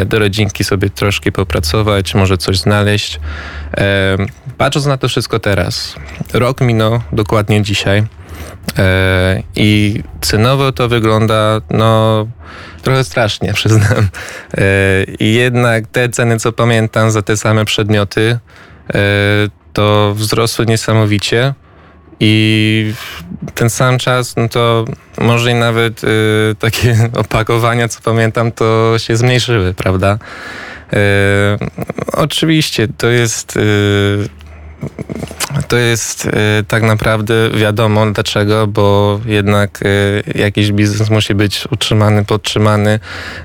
do 0.07 0.19
rodzinki 0.19 0.65
sobie 0.65 0.91
troszkę 0.91 1.33
popracować, 1.33 2.15
może 2.15 2.39
coś 2.39 2.59
znaleźć. 2.59 3.21
E, 3.77 4.17
patrząc 4.59 4.87
na 4.87 4.97
to 4.97 5.09
wszystko 5.09 5.39
teraz, 5.39 5.95
rok 6.33 6.61
minął 6.61 7.01
dokładnie 7.13 7.63
dzisiaj 7.63 8.05
e, 8.79 9.43
i 9.57 10.03
cenowo 10.21 10.73
to 10.73 10.89
wygląda 10.89 11.61
no 11.71 12.27
trochę 12.83 13.05
strasznie, 13.05 13.53
przyznam. 13.61 14.09
E, 14.59 15.05
I 15.21 15.35
jednak 15.35 15.87
te 15.87 16.09
ceny, 16.09 16.39
co 16.39 16.53
pamiętam 16.53 17.11
za 17.11 17.23
te 17.23 17.37
same 17.37 17.65
przedmioty, 17.65 18.39
to 19.73 20.15
wzrosły 20.15 20.67
niesamowicie. 20.67 21.55
I 22.21 22.93
ten 23.55 23.71
sam 23.71 23.99
czas, 23.99 24.37
no 24.37 24.49
to 24.49 24.85
może 25.19 25.51
i 25.51 25.55
nawet 25.55 26.05
y, 26.05 26.09
takie 26.59 26.97
opakowania, 27.23 27.89
co 27.89 28.01
pamiętam, 28.01 28.53
to 28.53 28.95
się 28.99 29.17
zmniejszyły, 29.17 29.75
prawda? 29.75 30.19
Y, 30.93 30.97
oczywiście 32.13 32.89
to 32.99 33.09
jest 33.09 33.57
y, 33.57 34.29
to 35.69 35.77
jest 35.77 36.27
y, 36.27 36.31
tak 36.69 36.83
naprawdę 36.83 37.51
wiadomo 37.51 38.11
dlaczego, 38.11 38.67
bo 38.67 39.21
jednak 39.27 39.81
y, 39.83 40.23
jakiś 40.35 40.73
biznes 40.73 41.11
musi 41.11 41.35
być 41.35 41.65
utrzymany, 41.71 42.25
podtrzymany, 42.25 43.01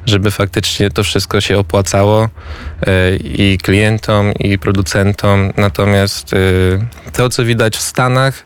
żeby 0.05 0.31
faktycznie 0.31 0.91
to 0.91 1.03
wszystko 1.03 1.41
się 1.41 1.57
opłacało 1.57 2.25
y, 2.25 3.17
i 3.17 3.57
klientom, 3.57 4.33
i 4.33 4.59
producentom. 4.59 5.53
Natomiast 5.57 6.35
to, 7.13 7.29
co 7.29 7.45
widać 7.45 7.77
w 7.77 7.81
Stanach, 7.81 8.45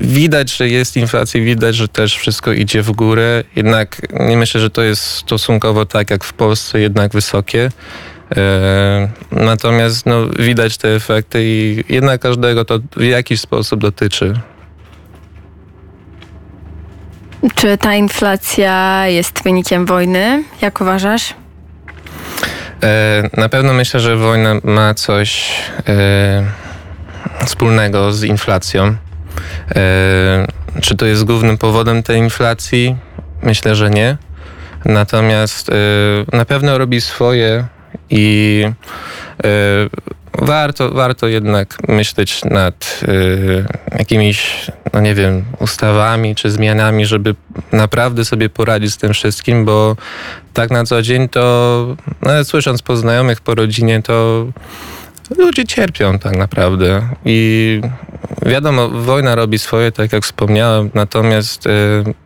widać, 0.00 0.56
że 0.56 0.68
jest 0.68 0.96
inflacja, 0.96 1.40
widać, 1.40 1.76
że 1.76 1.88
też 1.88 2.16
wszystko 2.16 2.52
idzie 2.52 2.82
w 2.82 2.92
górę. 2.92 3.44
Jednak 3.56 3.96
nie 4.28 4.36
myślę, 4.36 4.60
że 4.60 4.70
to 4.70 4.82
jest 4.82 5.02
stosunkowo 5.02 5.86
tak 5.86 6.10
jak 6.10 6.24
w 6.24 6.32
Polsce, 6.32 6.80
jednak 6.80 7.12
wysokie. 7.12 7.70
E, 8.36 9.08
natomiast 9.30 10.06
no, 10.06 10.26
widać 10.38 10.78
te 10.78 10.88
efekty 10.88 11.38
i 11.44 11.84
jednak 11.88 12.20
każdego 12.20 12.64
to 12.64 12.78
w 12.96 13.02
jakiś 13.02 13.40
sposób 13.40 13.80
dotyczy. 13.80 14.34
Czy 17.54 17.78
ta 17.78 17.94
inflacja 17.94 19.06
jest 19.06 19.42
wynikiem 19.42 19.86
wojny? 19.86 20.44
Jak 20.62 20.80
uważasz? 20.80 21.34
E, 22.82 23.22
na 23.36 23.48
pewno 23.48 23.72
myślę, 23.72 24.00
że 24.00 24.16
wojna 24.16 24.54
ma 24.64 24.94
coś 24.94 25.52
e, 25.88 26.44
wspólnego 27.44 28.12
z 28.12 28.24
inflacją. 28.24 28.96
Czy 30.80 30.96
to 30.96 31.06
jest 31.06 31.24
głównym 31.24 31.58
powodem 31.58 32.02
tej 32.02 32.18
inflacji? 32.18 32.96
Myślę, 33.42 33.74
że 33.74 33.90
nie. 33.90 34.16
Natomiast 34.84 35.70
na 36.32 36.44
pewno 36.44 36.78
robi 36.78 37.00
swoje 37.00 37.66
i 38.10 38.64
y, 39.44 39.46
warto, 40.38 40.90
warto 40.90 41.28
jednak 41.28 41.88
myśleć 41.88 42.44
nad 42.44 43.00
y, 43.08 43.64
jakimiś, 43.98 44.66
no 44.92 45.00
nie 45.00 45.14
wiem, 45.14 45.44
ustawami 45.60 46.34
czy 46.34 46.50
zmianami, 46.50 47.06
żeby 47.06 47.34
naprawdę 47.72 48.24
sobie 48.24 48.48
poradzić 48.48 48.92
z 48.92 48.96
tym 48.96 49.12
wszystkim, 49.12 49.64
bo 49.64 49.96
tak 50.52 50.70
na 50.70 50.84
co 50.84 51.02
dzień 51.02 51.28
to, 51.28 51.96
nawet 52.22 52.48
słysząc 52.48 52.82
po 52.82 52.96
znajomych, 52.96 53.40
po 53.40 53.54
rodzinie, 53.54 54.02
to 54.02 54.46
ludzie 55.38 55.64
cierpią 55.64 56.18
tak 56.18 56.36
naprawdę. 56.36 57.08
I 57.24 57.80
wiadomo, 58.46 58.88
wojna 58.88 59.34
robi 59.34 59.58
swoje, 59.58 59.92
tak 59.92 60.12
jak 60.12 60.24
wspomniałem, 60.24 60.90
natomiast 60.94 61.66
y, 61.66 61.70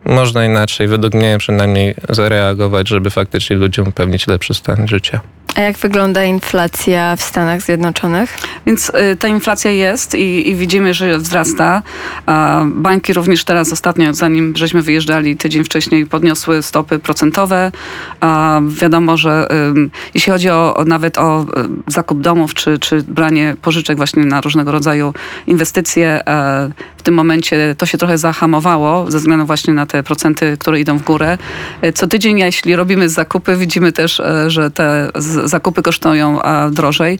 można 0.05 0.45
inaczej, 0.45 0.87
według 0.87 1.13
mnie 1.13 1.35
przynajmniej, 1.39 1.95
zareagować, 2.09 2.87
żeby 2.87 3.09
faktycznie 3.09 3.55
ludziom 3.55 3.87
upewnić 3.87 4.27
lepszy 4.27 4.53
stan 4.53 4.87
życia. 4.87 5.21
A 5.55 5.61
jak 5.61 5.77
wygląda 5.77 6.23
inflacja 6.23 7.15
w 7.15 7.21
Stanach 7.21 7.61
Zjednoczonych? 7.61 8.37
Więc 8.65 8.89
y, 8.89 9.15
ta 9.15 9.27
inflacja 9.27 9.71
jest 9.71 10.15
i, 10.15 10.49
i 10.49 10.55
widzimy, 10.55 10.93
że 10.93 11.17
wzrasta. 11.17 11.83
A 12.25 12.61
banki 12.65 13.13
również 13.13 13.43
teraz 13.43 13.73
ostatnio, 13.73 14.13
zanim 14.13 14.53
żeśmy 14.55 14.81
wyjeżdżali 14.81 15.37
tydzień 15.37 15.63
wcześniej, 15.63 16.05
podniosły 16.05 16.63
stopy 16.63 16.99
procentowe. 16.99 17.71
A 18.19 18.61
wiadomo, 18.67 19.17
że 19.17 19.47
y, 19.51 19.89
jeśli 20.13 20.31
chodzi 20.31 20.49
o, 20.49 20.73
o 20.75 20.85
nawet 20.85 21.17
o 21.17 21.41
y, 21.41 21.45
zakup 21.87 22.21
domów 22.21 22.53
czy, 22.53 22.79
czy 22.79 23.03
branie 23.03 23.55
pożyczek 23.61 23.97
właśnie 23.97 24.25
na 24.25 24.41
różnego 24.41 24.71
rodzaju 24.71 25.13
inwestycje, 25.47 26.27
e, 26.27 26.69
w 26.97 27.03
tym 27.03 27.13
momencie 27.13 27.75
to 27.77 27.85
się 27.85 27.97
trochę 27.97 28.17
zahamowało 28.17 29.11
ze 29.11 29.17
względu 29.19 29.45
właśnie 29.45 29.73
na 29.73 29.85
te 29.85 30.03
procenty, 30.03 30.57
które 30.59 30.79
idą 30.79 30.97
w 30.97 31.03
górę. 31.03 31.37
E, 31.81 31.93
Co 31.93 32.07
tydzień, 32.07 32.39
jeśli 32.39 32.75
robimy 32.75 33.09
zakupy, 33.09 33.55
widzimy 33.57 33.91
też, 33.91 34.19
e, 34.19 34.49
że 34.49 34.71
te 34.71 35.09
z- 35.15 35.40
zakupy 35.43 35.81
kosztują 35.81 36.39
drożej. 36.71 37.19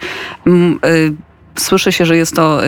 Słyszy 1.57 1.91
się, 1.91 2.05
że 2.05 2.17
jest 2.17 2.35
to 2.35 2.61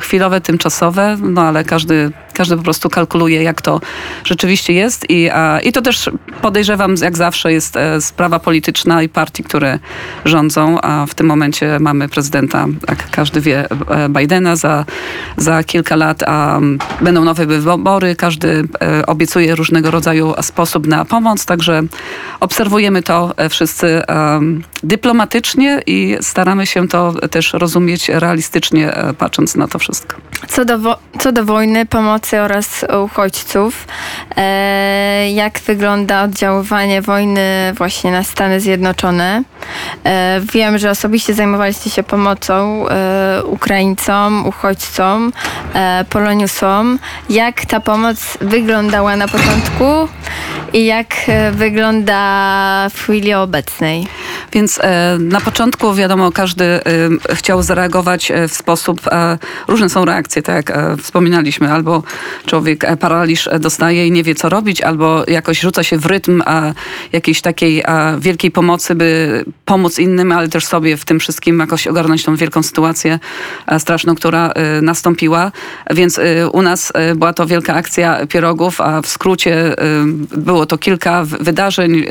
chwilowe, 0.00 0.40
tymczasowe, 0.40 1.16
no 1.22 1.42
ale 1.42 1.64
każdy, 1.64 2.10
każdy 2.34 2.56
po 2.56 2.62
prostu 2.62 2.90
kalkuluje, 2.90 3.42
jak 3.42 3.62
to 3.62 3.80
rzeczywiście 4.24 4.72
jest. 4.72 5.10
I, 5.10 5.30
a, 5.30 5.60
I 5.60 5.72
to 5.72 5.82
też 5.82 6.10
podejrzewam, 6.42 6.94
jak 7.02 7.16
zawsze, 7.16 7.52
jest 7.52 7.76
e, 7.76 8.00
sprawa 8.00 8.38
polityczna 8.38 9.02
i 9.02 9.08
partii, 9.08 9.42
które 9.44 9.78
rządzą. 10.24 10.80
A 10.80 11.06
w 11.06 11.14
tym 11.14 11.26
momencie 11.26 11.78
mamy 11.80 12.08
prezydenta, 12.08 12.66
jak 12.88 13.10
każdy 13.10 13.40
wie, 13.40 13.70
e, 13.70 14.08
Bidena. 14.08 14.56
Za, 14.56 14.84
za 15.36 15.64
kilka 15.64 15.96
lat 15.96 16.22
a, 16.22 16.60
będą 17.00 17.24
nowe 17.24 17.46
wybory. 17.46 18.16
Każdy 18.16 18.68
e, 18.80 19.06
obiecuje 19.06 19.54
różnego 19.54 19.90
rodzaju 19.90 20.34
sposób 20.40 20.86
na 20.86 21.04
pomoc. 21.04 21.46
Także 21.46 21.82
obserwujemy 22.40 23.02
to 23.02 23.34
wszyscy 23.50 24.02
dyplomatycznie 24.82 25.82
i 25.86 26.16
staramy 26.20 26.66
się 26.66 26.88
to 26.88 27.14
też 27.30 27.52
rozumieć 27.52 28.10
realistycznie, 28.20 28.94
e, 28.94 29.14
patrząc 29.14 29.54
na 29.54 29.68
to 29.68 29.78
wszystko. 29.78 30.16
Co 30.48 30.64
do, 30.64 30.98
co 31.18 31.32
do 31.32 31.44
wojny, 31.44 31.86
pomocy 31.86 32.40
oraz 32.40 32.84
uchodźców, 33.04 33.86
e, 34.36 35.30
jak 35.32 35.60
wygląda 35.60 36.22
oddziaływanie 36.22 37.02
wojny 37.02 37.72
właśnie 37.76 38.12
na 38.12 38.24
Stany 38.24 38.60
Zjednoczone? 38.60 39.42
E, 40.04 40.40
wiem, 40.52 40.78
że 40.78 40.90
osobiście 40.90 41.34
zajmowaliście 41.34 41.90
się 41.90 42.02
pomocą 42.02 42.88
e, 42.88 43.42
Ukraińcom, 43.44 44.46
uchodźcom, 44.46 45.32
e, 45.74 46.04
Poloniusom. 46.10 46.98
Jak 47.30 47.66
ta 47.66 47.80
pomoc 47.80 48.38
wyglądała 48.40 49.16
na 49.16 49.28
początku 49.28 50.08
i 50.72 50.84
jak 50.86 51.14
e, 51.28 51.52
wygląda 51.52 52.88
w 52.90 53.02
chwili 53.02 53.34
obecnej? 53.34 54.06
Więc 54.52 54.78
e, 54.82 55.18
na 55.20 55.40
początku 55.40 55.94
wiadomo, 55.94 56.32
każdy 56.32 56.64
e, 56.64 56.80
chciał 57.34 57.62
zareagować 57.62 58.30
e, 58.30 58.48
w 58.48 58.52
sposób, 58.52 59.00
różne 59.68 59.88
są 59.88 60.04
reakcje, 60.04 60.42
tak 60.42 60.56
jak 60.56 60.98
wspominaliśmy, 60.98 61.72
albo 61.72 62.02
człowiek 62.46 62.86
paraliż 63.00 63.48
dostaje 63.60 64.06
i 64.06 64.12
nie 64.12 64.22
wie 64.22 64.34
co 64.34 64.48
robić, 64.48 64.80
albo 64.80 65.24
jakoś 65.28 65.60
rzuca 65.60 65.82
się 65.82 65.98
w 65.98 66.06
rytm 66.06 66.42
jakiejś 67.12 67.40
takiej 67.40 67.84
wielkiej 68.18 68.50
pomocy, 68.50 68.94
by 68.94 69.44
pomóc 69.64 69.98
innym, 69.98 70.32
ale 70.32 70.48
też 70.48 70.66
sobie 70.66 70.96
w 70.96 71.04
tym 71.04 71.20
wszystkim 71.20 71.58
jakoś 71.58 71.86
ogarnąć 71.86 72.24
tą 72.24 72.36
wielką 72.36 72.62
sytuację 72.62 73.18
straszną, 73.78 74.14
która 74.14 74.52
nastąpiła. 74.82 75.52
Więc 75.90 76.20
u 76.52 76.62
nas 76.62 76.92
była 77.16 77.32
to 77.32 77.46
wielka 77.46 77.74
akcja 77.74 78.26
pierogów, 78.26 78.80
a 78.80 79.02
w 79.02 79.06
skrócie 79.06 79.74
było 80.36 80.66
to 80.66 80.78
kilka 80.78 81.24
wydarzeń, 81.24 82.04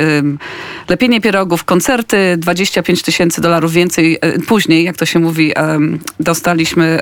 lepienie 0.89 1.21
pierogów, 1.21 1.63
koncerty, 1.63 2.30
25 2.37 3.01
tysięcy 3.01 3.41
dolarów 3.41 3.71
więcej. 3.73 4.17
E, 4.21 4.39
Później, 4.39 4.83
jak 4.83 4.97
to 4.97 5.05
się 5.05 5.19
mówi, 5.19 5.53
dostaliśmy 6.19 6.99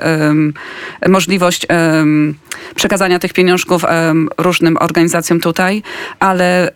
możliwość 1.08 1.66
przekazania 2.74 3.18
tych 3.18 3.32
pieniążków 3.32 3.84
różnym 4.38 4.76
organizacjom 4.80 5.40
tutaj, 5.40 5.82
ale 6.18 6.70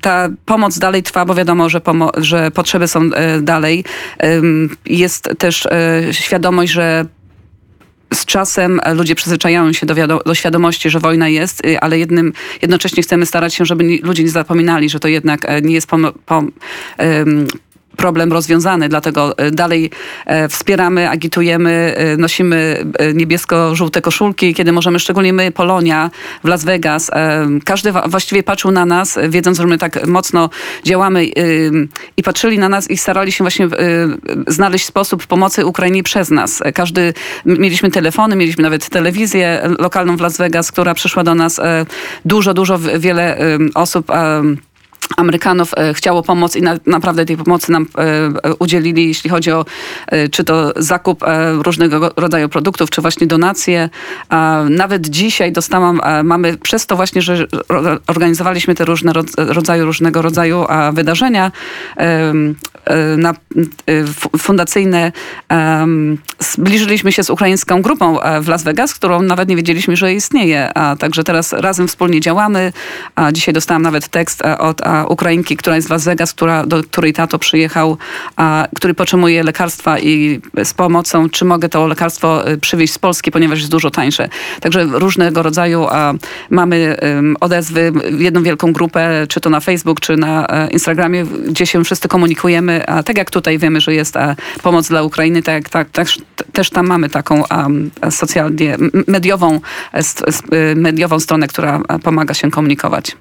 ta 0.00 0.28
pomoc 0.46 0.78
dalej 0.78 1.02
trwa, 1.02 1.24
bo 1.24 1.34
wiadomo, 1.34 1.68
że, 1.68 1.80
że 2.16 2.50
potrzeby 2.50 2.88
są 2.88 3.02
e, 3.02 3.40
dalej. 3.40 3.84
Jest 4.86 5.28
też 5.38 5.66
e, 5.66 6.02
świadomość, 6.10 6.72
że 6.72 7.06
z 8.14 8.24
czasem 8.24 8.80
ludzie 8.94 9.14
przyzwyczajają 9.14 9.72
się 9.72 9.86
do, 9.86 9.94
do 10.26 10.34
świadomości, 10.34 10.90
że 10.90 11.00
wojna 11.00 11.28
jest, 11.28 11.62
ale 11.80 11.98
jednym, 11.98 12.32
jednocześnie 12.62 13.02
chcemy 13.02 13.26
starać 13.26 13.54
się, 13.54 13.64
żeby 13.64 13.98
ludzie 14.02 14.24
nie 14.24 14.30
zapominali, 14.30 14.88
że 14.88 15.00
to 15.00 15.08
jednak 15.08 15.62
nie 15.62 15.74
jest 15.74 15.88
pom- 15.88 16.12
pom- 16.26 16.50
em, 16.98 17.46
problem 17.96 18.32
rozwiązany, 18.32 18.88
dlatego 18.88 19.38
e, 19.38 19.50
dalej 19.50 19.90
e, 20.26 20.48
wspieramy, 20.48 21.10
agitujemy, 21.10 21.94
e, 21.96 22.16
nosimy 22.16 22.84
niebiesko-żółte 23.14 24.00
koszulki, 24.00 24.54
kiedy 24.54 24.72
możemy, 24.72 24.98
szczególnie 24.98 25.32
my, 25.32 25.52
Polonia 25.52 26.10
w 26.44 26.48
Las 26.48 26.64
Vegas, 26.64 27.10
każdy 27.64 27.92
właściwie 27.92 28.42
patrzył 28.42 28.70
na 28.70 28.86
nas, 28.86 29.18
wiedząc, 29.28 29.58
że 29.58 29.66
my 29.66 29.78
tak 29.78 30.06
mocno 30.06 30.50
działamy 30.84 31.24
i 32.16 32.22
patrzyli 32.22 32.58
na 32.58 32.68
nas 32.68 32.90
i 32.90 32.96
starali 32.96 33.32
się 33.32 33.44
właśnie 33.44 33.68
znaleźć 34.46 34.86
sposób 34.86 35.26
pomocy 35.26 35.66
Ukrainie 35.66 36.02
przez 36.02 36.30
nas. 36.30 36.62
Każdy, 36.74 37.14
mieliśmy 37.46 37.90
telefony, 37.90 38.36
mieliśmy 38.36 38.62
nawet 38.62 38.88
telewizję 38.88 39.62
lokalną 39.78 40.16
w 40.16 40.20
Las 40.20 40.38
Vegas, 40.38 40.72
która 40.72 40.94
przyszła 40.94 41.24
do 41.24 41.34
nas. 41.34 41.60
Dużo, 42.24 42.54
dużo 42.54 42.78
wiele 42.78 43.38
osób 43.74 44.06
Amerykanów 45.16 45.74
e, 45.76 45.94
chciało 45.94 46.22
pomóc 46.22 46.56
i 46.56 46.62
na, 46.62 46.78
naprawdę 46.86 47.24
tej 47.26 47.36
pomocy 47.36 47.72
nam 47.72 47.86
e, 48.44 48.54
udzielili, 48.58 49.08
jeśli 49.08 49.30
chodzi 49.30 49.52
o 49.52 49.64
e, 50.06 50.28
czy 50.28 50.44
to 50.44 50.72
zakup 50.76 51.22
e, 51.22 51.52
różnego 51.52 52.00
go- 52.00 52.12
rodzaju 52.16 52.48
produktów, 52.48 52.90
czy 52.90 53.00
właśnie 53.02 53.26
donacje. 53.26 53.88
Nawet 54.70 55.06
dzisiaj 55.08 55.52
dostałam, 55.52 56.00
e, 56.04 56.22
mamy 56.22 56.56
przez 56.56 56.86
to 56.86 56.96
właśnie, 56.96 57.22
że 57.22 57.46
organizowaliśmy 58.06 58.74
te 58.74 58.84
różne 58.84 59.12
rod- 59.12 59.34
rodzaju, 59.36 59.84
różnego 59.84 60.22
rodzaju 60.22 60.66
wydarzenia 60.92 61.52
na, 63.16 63.30
e, 63.86 64.04
fu- 64.06 64.38
fundacyjne, 64.38 65.12
zbliżyliśmy 66.38 67.12
się 67.12 67.24
z 67.24 67.30
ukraińską 67.30 67.82
grupą 67.82 68.20
e, 68.20 68.40
w 68.40 68.48
Las 68.48 68.62
Vegas, 68.62 68.94
którą 68.94 69.22
nawet 69.22 69.48
nie 69.48 69.56
wiedzieliśmy, 69.56 69.96
że 69.96 70.14
istnieje. 70.14 70.74
A 70.74 70.96
także 70.96 71.24
teraz 71.24 71.52
razem 71.52 71.88
wspólnie 71.88 72.20
działamy. 72.20 72.72
Dzisiaj 73.32 73.54
dostałam 73.54 73.82
nawet 73.82 74.08
tekst 74.08 74.42
e, 74.44 74.58
od 74.58 74.80
Ukrainki, 75.08 75.56
która 75.56 75.76
jest 75.76 75.88
w 75.88 75.90
Las 75.90 76.04
Vegas, 76.04 76.32
która, 76.32 76.66
do 76.66 76.82
której 76.82 77.12
tato 77.12 77.38
przyjechał, 77.38 77.96
który 78.76 78.94
potrzebuje 78.94 79.42
lekarstwa 79.42 79.98
i 79.98 80.40
z 80.64 80.74
pomocą, 80.74 81.28
czy 81.30 81.44
mogę 81.44 81.68
to 81.68 81.86
lekarstwo 81.86 82.46
e, 82.46 82.56
przywieźć 82.56 82.92
z 82.94 82.98
Polski, 82.98 83.30
ponieważ 83.30 83.58
jest 83.58 83.70
dużo 83.70 83.90
tańsze. 83.90 84.28
Także 84.60 84.84
różnego 84.84 85.42
rodzaju 85.42 85.86
mamy 86.50 86.96
odezwy, 87.40 87.92
jedną 88.18 88.42
wielką 88.42 88.72
grupę, 88.72 89.26
czy 89.28 89.40
to 89.40 89.50
na 89.50 89.60
Facebook, 89.60 90.00
czy 90.00 90.16
na 90.16 90.46
Instagramie, 90.70 91.24
gdzie 91.24 91.66
się 91.66 91.84
wszyscy 91.84 92.08
komunikujemy. 92.08 92.71
A 92.86 93.02
tak 93.02 93.18
jak 93.18 93.30
tutaj 93.30 93.58
wiemy, 93.58 93.80
że 93.80 93.94
jest 93.94 94.14
pomoc 94.62 94.88
dla 94.88 95.02
Ukrainy, 95.02 95.42
tak, 95.42 95.68
tak, 95.68 95.90
też, 95.90 96.18
też 96.52 96.70
tam 96.70 96.86
mamy 96.86 97.08
taką 97.10 97.42
socjalnie, 98.10 98.76
mediową, 99.06 99.60
e, 99.92 100.74
mediową 100.74 101.20
stronę, 101.20 101.48
która 101.48 101.80
pomaga 102.02 102.34
się 102.34 102.50
komunikować. 102.50 103.16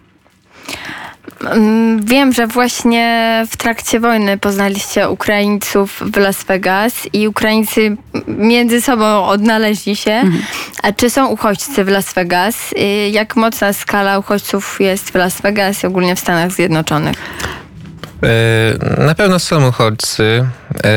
Mm, 1.41 2.05
Wiem, 2.05 2.33
że 2.33 2.47
właśnie 2.47 3.43
w 3.49 3.57
trakcie 3.57 3.99
wojny 3.99 4.37
poznaliście 4.37 5.09
Ukraińców 5.09 6.01
w 6.13 6.17
Las 6.17 6.43
Vegas 6.43 6.93
i 7.13 7.27
Ukraińcy 7.27 7.97
między 8.27 8.81
sobą 8.81 9.25
odnaleźli 9.25 9.95
się. 9.95 10.23
A 10.83 10.91
czy 10.91 11.09
są 11.09 11.27
uchodźcy 11.27 11.83
w 11.83 11.87
Las 11.87 12.13
Vegas? 12.13 12.55
Y, 12.71 13.09
Jak 13.09 13.35
mocna 13.35 13.73
skala 13.73 14.19
uchodźców 14.19 14.81
jest 14.81 15.09
w 15.11 15.15
Las 15.15 15.41
Vegas 15.41 15.83
i 15.83 15.87
ogólnie 15.87 16.15
w 16.15 16.19
Stanach 16.19 16.51
Zjednoczonych? 16.51 17.15
E, 18.23 19.01
Na 19.05 19.15
pewno 19.15 19.39
są 19.39 19.67
uchodźcy. 19.67 20.47
E, 20.83 20.89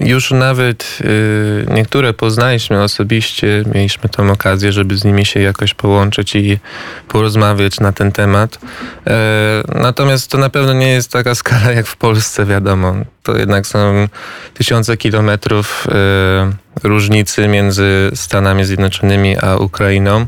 Już 0.00 0.30
nawet 0.30 0.98
e, 1.70 1.74
niektóre 1.74 2.12
poznaliśmy 2.12 2.82
osobiście, 2.82 3.64
mieliśmy 3.74 4.08
tą 4.08 4.30
okazję, 4.30 4.72
żeby 4.72 4.96
z 4.96 5.04
nimi 5.04 5.26
się 5.26 5.40
jakoś 5.40 5.74
połączyć 5.74 6.34
i 6.34 6.58
porozmawiać 7.08 7.80
na 7.80 7.92
ten 7.92 8.12
temat. 8.12 8.58
Natomiast 9.74 10.30
to 10.30 10.38
na 10.38 10.48
pewno 10.48 10.72
nie 10.72 10.88
jest 10.88 11.12
taka 11.12 11.34
skala 11.42 11.72
jak 11.72 11.86
w 11.86 11.96
Polsce, 11.96 12.46
wiadomo. 12.46 12.94
To 13.22 13.36
jednak 13.36 13.66
są 13.66 14.08
tysiące 14.54 14.96
kilometrów 14.96 15.86
e, 15.88 16.52
różnicy 16.82 17.48
między 17.48 18.10
Stanami 18.14 18.64
Zjednoczonymi 18.64 19.36
a 19.38 19.56
Ukrainą. 19.56 20.20
E, 20.20 20.26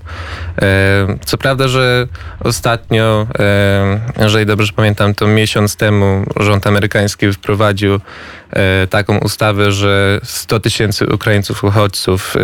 co 1.24 1.38
prawda, 1.38 1.68
że 1.68 2.08
ostatnio, 2.40 3.26
e, 3.38 4.00
jeżeli 4.18 4.46
dobrze 4.46 4.72
pamiętam, 4.72 5.14
to 5.14 5.26
miesiąc 5.26 5.76
temu 5.76 6.24
rząd 6.36 6.66
amerykański 6.66 7.32
wprowadził 7.32 8.00
taką 8.90 9.18
ustawę, 9.18 9.72
że 9.72 10.20
100 10.24 10.60
tysięcy 10.60 11.06
Ukraińców 11.06 11.64
uchodźców 11.64 12.34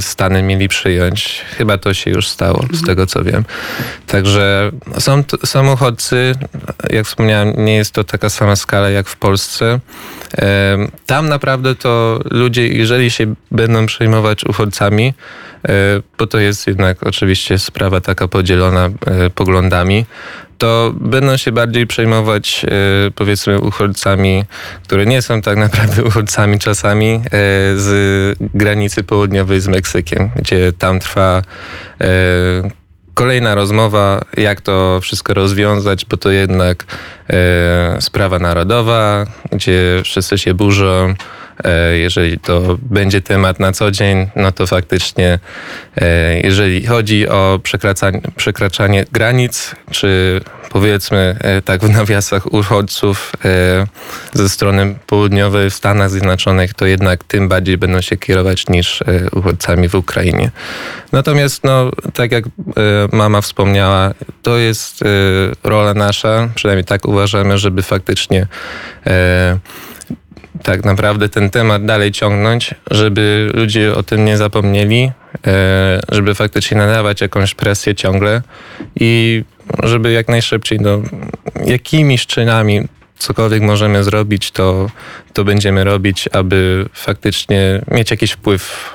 Stany 0.00 0.42
mieli 0.42 0.68
przyjąć. 0.68 1.44
Chyba 1.58 1.78
to 1.78 1.94
się 1.94 2.10
już 2.10 2.28
stało, 2.28 2.64
z 2.72 2.86
tego 2.86 3.06
co 3.06 3.24
wiem. 3.24 3.44
Także 4.06 4.70
są, 4.98 5.24
są 5.44 5.72
uchodźcy, 5.72 6.34
jak 6.90 7.06
wspomniałem, 7.06 7.64
nie 7.64 7.76
jest 7.76 7.92
to 7.92 8.04
taka 8.04 8.30
sama 8.30 8.56
skala 8.56 8.90
jak 8.90 9.08
w 9.08 9.15
Polsce. 9.16 9.80
Em, 10.38 10.90
Tam 11.06 11.28
naprawdę 11.28 11.74
to 11.74 12.20
ludzie, 12.30 12.68
jeżeli 12.68 13.10
się 13.10 13.34
będą 13.50 13.86
przejmować 13.86 14.44
uchodźcami, 14.44 15.14
e, 15.68 15.72
bo 16.18 16.26
to 16.26 16.38
jest 16.38 16.66
jednak 16.66 17.02
oczywiście 17.02 17.58
sprawa 17.58 18.00
taka 18.00 18.28
podzielona 18.28 18.86
e, 18.86 19.30
poglądami, 19.30 20.06
to 20.58 20.92
będą 21.00 21.36
się 21.36 21.52
bardziej 21.52 21.86
przejmować 21.86 22.64
e, 22.64 23.10
powiedzmy 23.10 23.60
uchodźcami, 23.60 24.44
które 24.82 25.06
nie 25.06 25.22
są 25.22 25.42
tak 25.42 25.56
naprawdę 25.56 26.04
uchodźcami 26.08 26.58
czasami 26.58 27.20
z 27.76 28.38
granicy 28.40 29.02
południowej 29.02 29.60
z 29.60 29.68
Meksykiem, 29.68 30.30
gdzie 30.36 30.72
tam 30.72 31.00
trwa 31.00 31.42
kolejna 33.16 33.54
rozmowa, 33.54 34.20
jak 34.36 34.60
to 34.60 35.00
wszystko 35.00 35.34
rozwiązać, 35.34 36.04
bo 36.04 36.16
to 36.16 36.30
jednak 36.30 36.84
e, 37.30 37.96
sprawa 38.00 38.38
narodowa, 38.38 39.26
gdzie 39.52 40.00
wszyscy 40.04 40.38
się 40.38 40.54
burzą. 40.54 41.14
E, 41.66 41.98
jeżeli 41.98 42.38
to 42.38 42.78
będzie 42.82 43.20
temat 43.20 43.60
na 43.60 43.72
co 43.72 43.90
dzień, 43.90 44.28
no 44.36 44.52
to 44.52 44.66
faktycznie, 44.66 45.38
e, 45.96 46.40
jeżeli 46.40 46.86
chodzi 46.86 47.28
o 47.28 47.60
przekraczanie, 47.62 48.20
przekraczanie 48.36 49.04
granic, 49.12 49.74
czy 49.90 50.40
powiedzmy 50.70 51.36
e, 51.40 51.62
tak 51.62 51.80
w 51.80 51.90
nawiasach 51.90 52.52
uchodźców 52.52 53.32
ze 54.32 54.48
strony 54.48 54.94
południowej 55.06 55.70
w 55.70 55.74
Stanach 55.74 56.10
Zjednoczonych, 56.10 56.74
to 56.74 56.86
jednak 56.86 57.24
tym 57.24 57.48
bardziej 57.48 57.78
będą 57.78 58.00
się 58.00 58.16
kierować 58.16 58.68
niż 58.68 59.02
uchodźcami 59.32 59.88
w 59.88 59.94
Ukrainie. 59.94 60.50
Natomiast, 61.12 61.64
no, 61.64 61.90
tak 62.14 62.32
jak 62.32 62.44
mama 63.12 63.40
wspomniała, 63.40 64.14
to 64.42 64.56
jest 64.56 65.04
rola 65.64 65.94
nasza, 65.94 66.48
przynajmniej 66.54 66.84
tak 66.84 67.08
uważamy, 67.08 67.58
żeby 67.58 67.82
faktycznie 67.82 68.46
tak 70.62 70.84
naprawdę 70.84 71.28
ten 71.28 71.50
temat 71.50 71.84
dalej 71.84 72.12
ciągnąć, 72.12 72.74
żeby 72.90 73.50
ludzie 73.54 73.94
o 73.94 74.02
tym 74.02 74.24
nie 74.24 74.36
zapomnieli, 74.36 75.12
e, 75.46 76.00
żeby 76.08 76.34
faktycznie 76.34 76.76
nadawać 76.76 77.20
jakąś 77.20 77.54
presję 77.54 77.94
ciągle 77.94 78.42
i 79.00 79.42
żeby 79.82 80.12
jak 80.12 80.28
najszybciej, 80.28 80.78
no, 80.80 81.02
jakimiś 81.64 82.26
czynami 82.26 82.88
cokolwiek 83.18 83.62
możemy 83.62 84.04
zrobić, 84.04 84.50
to, 84.50 84.90
to 85.32 85.44
będziemy 85.44 85.84
robić, 85.84 86.28
aby 86.32 86.88
faktycznie 86.92 87.82
mieć 87.90 88.10
jakiś 88.10 88.32
wpływ 88.32 88.94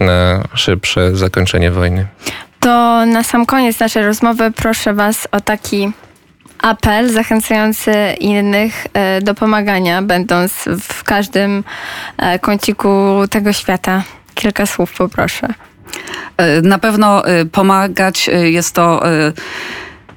e, 0.00 0.04
na 0.04 0.44
szybsze 0.54 1.16
zakończenie 1.16 1.70
wojny. 1.70 2.06
To 2.60 3.06
na 3.06 3.22
sam 3.22 3.46
koniec 3.46 3.80
naszej 3.80 4.04
rozmowy 4.04 4.50
proszę 4.56 4.94
Was 4.94 5.28
o 5.32 5.40
taki 5.40 5.92
apel 6.62 7.12
zachęcający 7.12 7.92
innych 8.20 8.86
e, 8.94 9.20
do 9.22 9.34
pomagania, 9.34 10.02
będąc 10.02 10.52
w 10.80 11.04
każdym 11.04 11.64
e, 12.18 12.38
kąciku 12.38 12.88
tego 13.30 13.52
świata. 13.52 14.02
Kilka 14.34 14.66
słów 14.66 14.92
poproszę. 14.92 15.48
E, 16.36 16.62
Na 16.62 16.78
pewno 16.78 17.22
pomagać 17.52 18.30
jest 18.42 18.74
to 18.74 19.02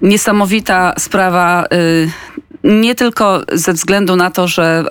niesamowita 0.01 0.93
sprawa, 0.97 1.65
nie 2.63 2.95
tylko 2.95 3.41
ze 3.51 3.73
względu 3.73 4.15
na 4.15 4.31
to, 4.31 4.47
że 4.47 4.83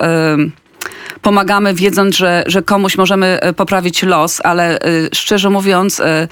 pomagamy 1.21 1.73
wiedząc, 1.73 2.15
że, 2.15 2.43
że 2.47 2.61
komuś 2.61 2.97
możemy 2.97 3.39
e, 3.41 3.53
poprawić 3.53 4.03
los, 4.03 4.41
ale 4.43 4.79
e, 4.79 4.81
szczerze 5.13 5.49
mówiąc, 5.49 5.99
e, 5.99 6.27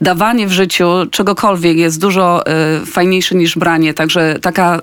dawanie 0.00 0.46
w 0.46 0.52
życiu 0.52 0.86
czegokolwiek 1.10 1.76
jest 1.76 2.00
dużo 2.00 2.44
fajniejsze 2.86 3.34
niż 3.34 3.58
branie. 3.58 3.94
Także 3.94 4.38
taka 4.42 4.80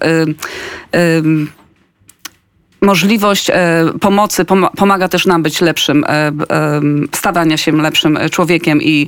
możliwość 2.86 3.50
e, 3.50 3.54
pomocy 4.02 4.45
pom- 4.45 4.69
pomaga 4.78 5.08
też 5.08 5.26
nam 5.26 5.43
być 5.43 5.62
lepszym, 5.62 6.04
e, 6.04 6.08
em, 6.08 7.08
stawania 7.12 7.58
się 7.58 7.71
lepszym 7.71 8.17
e, 8.17 8.30
człowiekiem 8.30 8.82
i, 8.82 9.08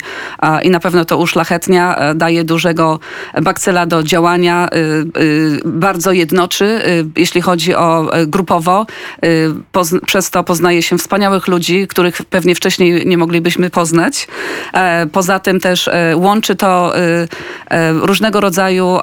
i 0.64 0.70
na 0.70 0.80
pewno 0.80 1.06
to 1.06 1.18
uszlachetnia, 1.18 1.96
e, 1.96 2.16
daje 2.16 2.44
dużego 2.44 3.00
bakcyla 3.42 3.86
do 3.86 4.04
działania, 4.04 4.70
bardzo 5.66 6.12
jednoczy, 6.12 6.82
jeśli 7.16 7.42
chodzi 7.42 7.76
o 7.76 8.14
e, 8.14 8.28
grupowo. 8.28 8.86
Przez 10.06 10.30
to 10.30 10.44
poznaje 10.44 10.82
się 10.82 10.98
wspaniałych 10.98 11.48
ludzi, 11.48 11.88
których 11.88 12.22
pewnie 12.26 12.56
wcześniej 12.56 13.06
nie 13.06 13.18
moglibyśmy 13.18 13.70
poznać. 13.70 14.28
E, 14.74 15.08
Poza 15.12 15.40
tym 15.40 15.60
też 15.60 15.88
e, 15.88 16.14
łączy 16.16 16.56
to 16.56 16.98
e, 16.98 17.28
różnego 17.94 18.42
rodzaju 18.42 19.00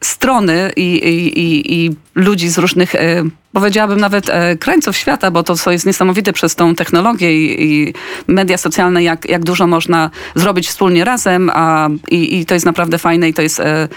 strony 0.00 0.72
i, 0.76 0.94
i, 1.36 1.84
i 1.84 1.96
ludzi 2.14 2.48
z 2.48 2.58
różnych, 2.58 2.94
e, 2.94 3.22
powiedziałabym 3.52 4.00
nawet 4.00 4.30
e, 4.30 4.56
krańców 4.56 4.96
świata, 4.96 5.30
bo 5.30 5.42
to 5.42 5.56
co 5.56 5.70
jest 5.70 5.86
niesamowite 5.86 6.32
przez 6.32 6.54
tą 6.54 6.74
technologię 6.74 7.36
i, 7.36 7.64
i 7.64 7.94
media 8.26 8.58
socjalne, 8.58 9.02
jak, 9.02 9.28
jak 9.28 9.44
dużo 9.44 9.66
można 9.66 10.10
zrobić 10.34 10.68
wspólnie 10.68 11.04
razem 11.04 11.50
a, 11.54 11.88
i, 12.10 12.40
i 12.40 12.46
to 12.46 12.54
jest 12.54 12.66
naprawdę 12.66 12.98
fajne 12.98 13.28
i 13.28 13.34
to 13.34 13.42
jest, 13.42 13.60
e, 13.60 13.88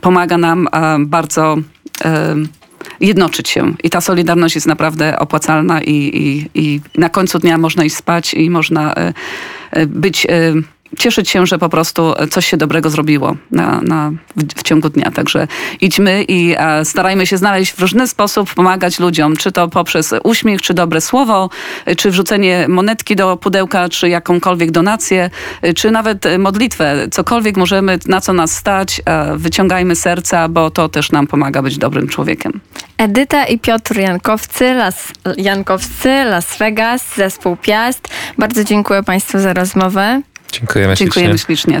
pomaga 0.00 0.38
nam 0.38 0.68
bardzo 0.98 1.56
jednoczyć 3.00 3.48
się. 3.48 3.74
I 3.82 3.90
ta 3.90 4.00
solidarność 4.00 4.54
jest 4.54 4.66
naprawdę 4.66 5.18
opłacalna 5.18 5.82
i, 5.82 5.90
i, 5.92 6.50
i 6.54 6.80
na 6.98 7.08
końcu 7.08 7.38
dnia 7.38 7.58
można 7.58 7.84
iść 7.84 7.96
spać 7.96 8.34
i 8.34 8.50
można 8.50 8.94
być... 9.86 10.26
Cieszyć 10.98 11.30
się, 11.30 11.46
że 11.46 11.58
po 11.58 11.68
prostu 11.68 12.14
coś 12.30 12.46
się 12.46 12.56
dobrego 12.56 12.90
zrobiło 12.90 13.36
na, 13.50 13.80
na, 13.80 14.10
w, 14.36 14.60
w 14.60 14.62
ciągu 14.62 14.88
dnia. 14.88 15.10
Także 15.10 15.48
idźmy 15.80 16.24
i 16.28 16.54
e, 16.58 16.84
starajmy 16.84 17.26
się 17.26 17.36
znaleźć 17.36 17.72
w 17.72 17.80
różny 17.80 18.08
sposób, 18.08 18.54
pomagać 18.54 19.00
ludziom, 19.00 19.36
czy 19.36 19.52
to 19.52 19.68
poprzez 19.68 20.14
uśmiech, 20.24 20.62
czy 20.62 20.74
dobre 20.74 21.00
słowo, 21.00 21.50
e, 21.86 21.96
czy 21.96 22.10
wrzucenie 22.10 22.66
monetki 22.68 23.16
do 23.16 23.36
pudełka, 23.36 23.88
czy 23.88 24.08
jakąkolwiek 24.08 24.70
donację, 24.70 25.30
e, 25.62 25.74
czy 25.74 25.90
nawet 25.90 26.26
e, 26.26 26.38
modlitwę. 26.38 27.08
Cokolwiek 27.10 27.56
możemy, 27.56 27.98
na 28.06 28.20
co 28.20 28.32
nas 28.32 28.56
stać, 28.56 29.02
e, 29.04 29.36
wyciągajmy 29.36 29.96
serca, 29.96 30.48
bo 30.48 30.70
to 30.70 30.88
też 30.88 31.12
nam 31.12 31.26
pomaga 31.26 31.62
być 31.62 31.78
dobrym 31.78 32.08
człowiekiem. 32.08 32.60
Edyta 32.98 33.44
i 33.44 33.58
Piotr 33.58 33.96
Jankowcy, 33.96 34.74
Las, 34.74 35.12
Jankowscy, 35.36 36.24
Las 36.24 36.58
Vegas, 36.58 37.14
zespół 37.16 37.56
Piast. 37.56 38.08
Bardzo 38.38 38.64
dziękuję 38.64 39.02
Państwu 39.02 39.38
za 39.38 39.52
rozmowę. 39.52 40.22
Dziękujemy, 40.58 40.94
Dziękujemy 40.94 41.38
ślicznie. 41.38 41.46
ślicznie. 41.56 41.72